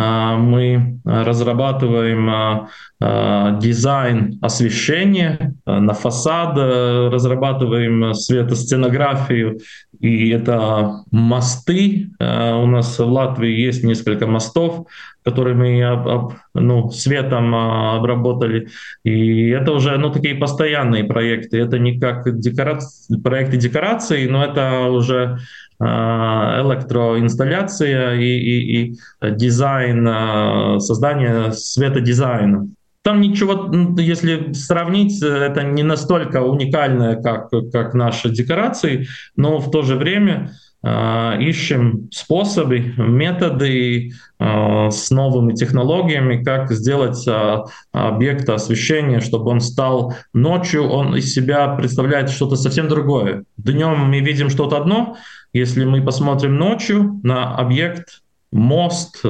А, 0.00 0.36
мы 0.36 1.00
разрабатываем 1.04 2.30
а, 2.30 2.68
а, 3.00 3.58
дизайн 3.58 4.38
освещения 4.40 5.56
на 5.66 5.92
фасад, 5.92 6.56
разрабатываем 6.56 8.14
светосценографию, 8.14 9.58
и 9.98 10.30
это 10.30 11.02
мосты. 11.10 12.10
У 12.20 12.66
нас 12.66 12.98
в 12.98 13.04
Латвии 13.04 13.50
есть 13.50 13.82
несколько 13.82 14.26
мостов, 14.26 14.86
которые 15.24 15.56
мы 15.56 16.36
ну, 16.54 16.90
светом 16.90 17.54
обработали. 17.54 18.68
И 19.04 19.48
это 19.48 19.72
уже 19.72 19.98
ну, 19.98 20.10
такие 20.10 20.36
постоянные 20.36 21.04
проекты. 21.04 21.58
Это 21.58 21.78
не 21.78 21.98
как 21.98 22.38
декорации, 22.38 23.18
проекты 23.20 23.56
декорации, 23.56 24.26
но 24.26 24.44
это 24.44 24.84
уже 24.84 25.38
Э, 25.67 25.67
электроинсталляция 25.80 28.16
и, 28.16 28.24
и, 28.24 28.82
и 28.82 28.98
дизайн, 29.22 30.06
э, 30.06 30.80
создание 30.80 31.52
светодизайна. 31.52 32.68
Там 33.02 33.20
ничего, 33.20 33.70
если 33.96 34.52
сравнить, 34.52 35.22
это 35.22 35.62
не 35.62 35.82
настолько 35.82 36.42
уникальное, 36.42 37.16
как, 37.16 37.48
как 37.72 37.94
наши 37.94 38.28
декорации, 38.28 39.06
но 39.34 39.60
в 39.60 39.70
то 39.70 39.82
же 39.82 39.96
время 39.96 40.50
э, 40.82 41.38
ищем 41.40 42.08
способы, 42.12 42.92
методы 42.98 44.12
э, 44.38 44.90
с 44.90 45.10
новыми 45.10 45.54
технологиями, 45.54 46.42
как 46.42 46.70
сделать 46.72 47.26
э, 47.26 47.58
объект 47.92 48.50
освещения, 48.50 49.20
чтобы 49.20 49.52
он 49.52 49.60
стал 49.60 50.14
ночью, 50.34 50.84
он 50.84 51.16
из 51.16 51.32
себя 51.32 51.68
представляет 51.68 52.28
что-то 52.28 52.56
совсем 52.56 52.88
другое. 52.88 53.44
Днем 53.56 54.10
мы 54.10 54.20
видим 54.20 54.50
что-то 54.50 54.76
одно, 54.76 55.16
если 55.58 55.84
мы 55.84 56.02
посмотрим 56.02 56.56
ночью 56.56 57.20
на 57.22 57.56
объект, 57.56 58.22
мост, 58.52 59.22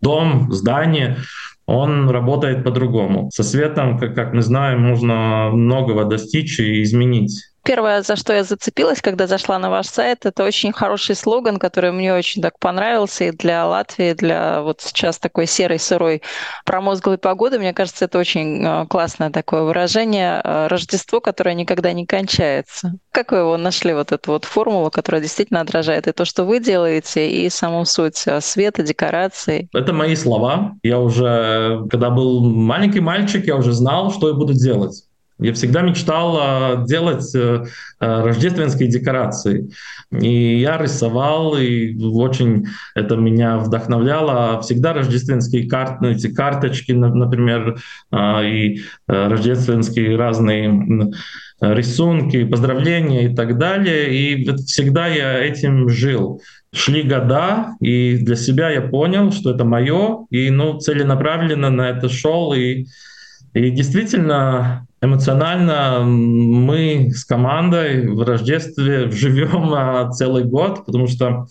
дом, 0.00 0.52
здание, 0.52 1.18
он 1.66 2.08
работает 2.08 2.64
по-другому. 2.64 3.30
Со 3.32 3.42
светом, 3.42 3.98
как, 3.98 4.14
как 4.14 4.32
мы 4.32 4.42
знаем, 4.42 4.80
можно 4.80 5.50
многого 5.52 6.04
достичь 6.04 6.58
и 6.60 6.82
изменить. 6.82 7.44
Первое, 7.68 8.00
за 8.00 8.16
что 8.16 8.32
я 8.32 8.44
зацепилась, 8.44 9.02
когда 9.02 9.26
зашла 9.26 9.58
на 9.58 9.68
ваш 9.68 9.88
сайт, 9.88 10.24
это 10.24 10.42
очень 10.42 10.72
хороший 10.72 11.14
слоган, 11.14 11.58
который 11.58 11.92
мне 11.92 12.14
очень 12.14 12.40
так 12.40 12.58
понравился 12.58 13.24
и 13.24 13.30
для 13.30 13.66
Латвии, 13.66 14.14
для 14.14 14.62
вот 14.62 14.80
сейчас 14.80 15.18
такой 15.18 15.46
серой, 15.46 15.78
сырой, 15.78 16.22
промозглой 16.64 17.18
погоды. 17.18 17.58
Мне 17.58 17.74
кажется, 17.74 18.06
это 18.06 18.18
очень 18.18 18.64
э, 18.64 18.86
классное 18.86 19.28
такое 19.28 19.64
выражение 19.64 20.40
э, 20.42 20.68
«Рождество, 20.68 21.20
которое 21.20 21.54
никогда 21.54 21.92
не 21.92 22.06
кончается». 22.06 22.94
Как 23.12 23.32
вы 23.32 23.38
его 23.38 23.58
нашли, 23.58 23.92
вот 23.92 24.12
эту 24.12 24.32
вот 24.32 24.46
формулу, 24.46 24.90
которая 24.90 25.20
действительно 25.20 25.60
отражает 25.60 26.08
и 26.08 26.12
то, 26.12 26.24
что 26.24 26.44
вы 26.44 26.60
делаете, 26.60 27.30
и 27.30 27.50
саму 27.50 27.84
суть 27.84 28.22
э, 28.24 28.40
света, 28.40 28.82
декораций? 28.82 29.68
Это 29.74 29.92
мои 29.92 30.16
слова. 30.16 30.72
Я 30.82 30.98
уже, 31.00 31.86
когда 31.90 32.08
был 32.08 32.48
маленький 32.48 33.00
мальчик, 33.00 33.46
я 33.46 33.56
уже 33.56 33.72
знал, 33.72 34.10
что 34.10 34.28
я 34.28 34.34
буду 34.34 34.54
делать. 34.54 35.04
Я 35.40 35.52
всегда 35.52 35.82
мечтал 35.82 36.84
делать 36.84 37.32
э, 37.34 37.64
э, 38.00 38.22
рождественские 38.24 38.88
декорации. 38.88 39.70
И 40.10 40.58
я 40.58 40.78
рисовал, 40.78 41.56
и 41.56 41.96
очень 41.96 42.66
это 42.96 43.14
меня 43.16 43.58
вдохновляло. 43.58 44.60
Всегда 44.62 44.94
рождественские 44.94 45.68
карты, 45.68 46.08
эти 46.08 46.32
карточки, 46.32 46.90
например, 46.90 47.78
а, 48.10 48.42
и 48.42 48.78
э, 48.78 48.80
рождественские 49.06 50.16
разные 50.16 51.12
рисунки, 51.60 52.44
поздравления 52.44 53.30
и 53.30 53.34
так 53.34 53.58
далее. 53.58 54.14
И 54.14 54.56
всегда 54.66 55.06
я 55.06 55.38
этим 55.38 55.88
жил. 55.88 56.40
Шли 56.74 57.02
года, 57.02 57.76
и 57.80 58.16
для 58.18 58.36
себя 58.36 58.70
я 58.70 58.82
понял, 58.82 59.32
что 59.32 59.52
это 59.52 59.64
мое, 59.64 60.26
и 60.30 60.50
ну, 60.50 60.78
целенаправленно 60.78 61.70
на 61.70 61.90
это 61.90 62.08
шел. 62.08 62.52
И, 62.52 62.86
и 63.54 63.70
действительно, 63.70 64.87
эмоционально 65.00 66.00
мы 66.04 67.10
с 67.14 67.24
командой 67.24 68.08
в 68.08 68.22
Рождестве 68.22 69.10
живем 69.10 69.72
а, 69.72 70.10
целый 70.10 70.44
год, 70.44 70.84
потому 70.86 71.06
что 71.06 71.46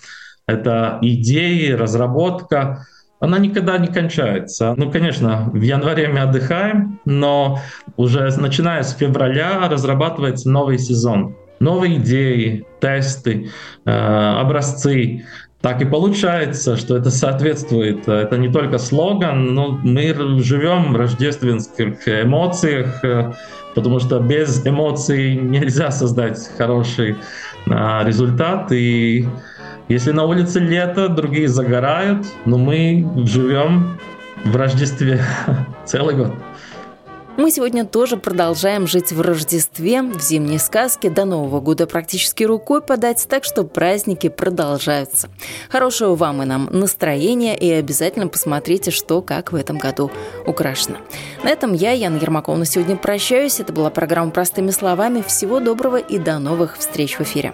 это 0.48 1.00
идеи, 1.02 1.72
разработка, 1.72 2.86
она 3.20 3.40
никогда 3.40 3.78
не 3.78 3.88
кончается. 3.88 4.76
Ну, 4.78 4.92
конечно, 4.92 5.50
в 5.52 5.62
январе 5.62 6.08
мы 6.08 6.20
отдыхаем, 6.20 7.00
но 7.06 7.60
уже 7.96 8.32
начиная 8.38 8.84
с 8.84 8.96
февраля 8.96 9.68
разрабатывается 9.68 10.50
новый 10.50 10.78
сезон. 10.78 11.36
Новые 11.60 11.98
идеи, 11.98 12.68
тесты, 12.80 13.50
э, 13.84 13.90
образцы 13.90 15.26
так 15.62 15.82
и 15.82 15.86
получается, 15.86 16.78
что 16.78 16.96
это 16.98 17.10
соответствует. 17.10 18.08
Это 18.08 18.38
не 18.38 18.50
только 18.50 18.78
слоган, 18.78 19.54
но 19.56 19.80
мы 19.84 20.14
живем 20.42 20.94
в 20.94 20.96
рождественских 20.96 22.08
эмоциях, 22.08 23.04
э, 23.04 23.34
потому 23.74 24.00
что 24.00 24.20
без 24.20 24.66
эмоций 24.66 25.36
нельзя 25.36 25.90
создать 25.92 26.40
хороший 26.58 27.16
а, 27.70 28.04
результат. 28.04 28.72
И 28.72 29.28
если 29.88 30.12
на 30.12 30.26
улице 30.26 30.60
лето, 30.60 31.10
другие 31.10 31.48
загорают, 31.48 32.26
но 32.46 32.58
мы 32.58 33.08
живем 33.26 33.98
в 34.44 34.56
Рождестве 34.56 35.22
целый 35.86 36.16
год. 36.16 36.34
Мы 37.38 37.52
сегодня 37.52 37.86
тоже 37.86 38.18
продолжаем 38.18 38.88
жить 38.88 39.12
в 39.12 39.22
Рождестве, 39.22 40.02
в 40.02 40.20
зимней 40.20 40.58
сказке. 40.58 41.12
До 41.12 41.24
Нового 41.24 41.62
года 41.62 41.86
практически 41.86 42.44
рукой 42.44 42.82
подать, 42.82 43.28
так 43.30 43.44
что 43.44 43.64
праздники 43.64 44.28
продолжаются. 44.28 45.30
Хорошего 45.70 46.16
вам 46.16 46.42
и 46.42 46.46
нам 46.46 46.68
настроения 46.72 47.56
и 47.56 47.70
обязательно 47.70 48.28
посмотрите, 48.28 48.90
что 48.90 49.22
как 49.22 49.52
в 49.52 49.56
этом 49.56 49.78
году 49.78 50.10
украшено. 50.48 50.98
На 51.44 51.50
этом 51.50 51.74
я, 51.74 51.92
Яна 51.92 52.18
Ермакова, 52.18 52.58
на 52.58 52.66
сегодня 52.66 52.96
прощаюсь. 52.96 53.60
Это 53.60 53.72
была 53.72 53.92
программа 53.92 54.32
«Простыми 54.32 54.72
словами». 54.72 55.22
Всего 55.22 55.60
доброго 55.60 55.98
и 55.98 56.18
до 56.18 56.40
новых 56.40 56.80
встреч 56.80 57.20
в 57.20 57.22
эфире. 57.22 57.54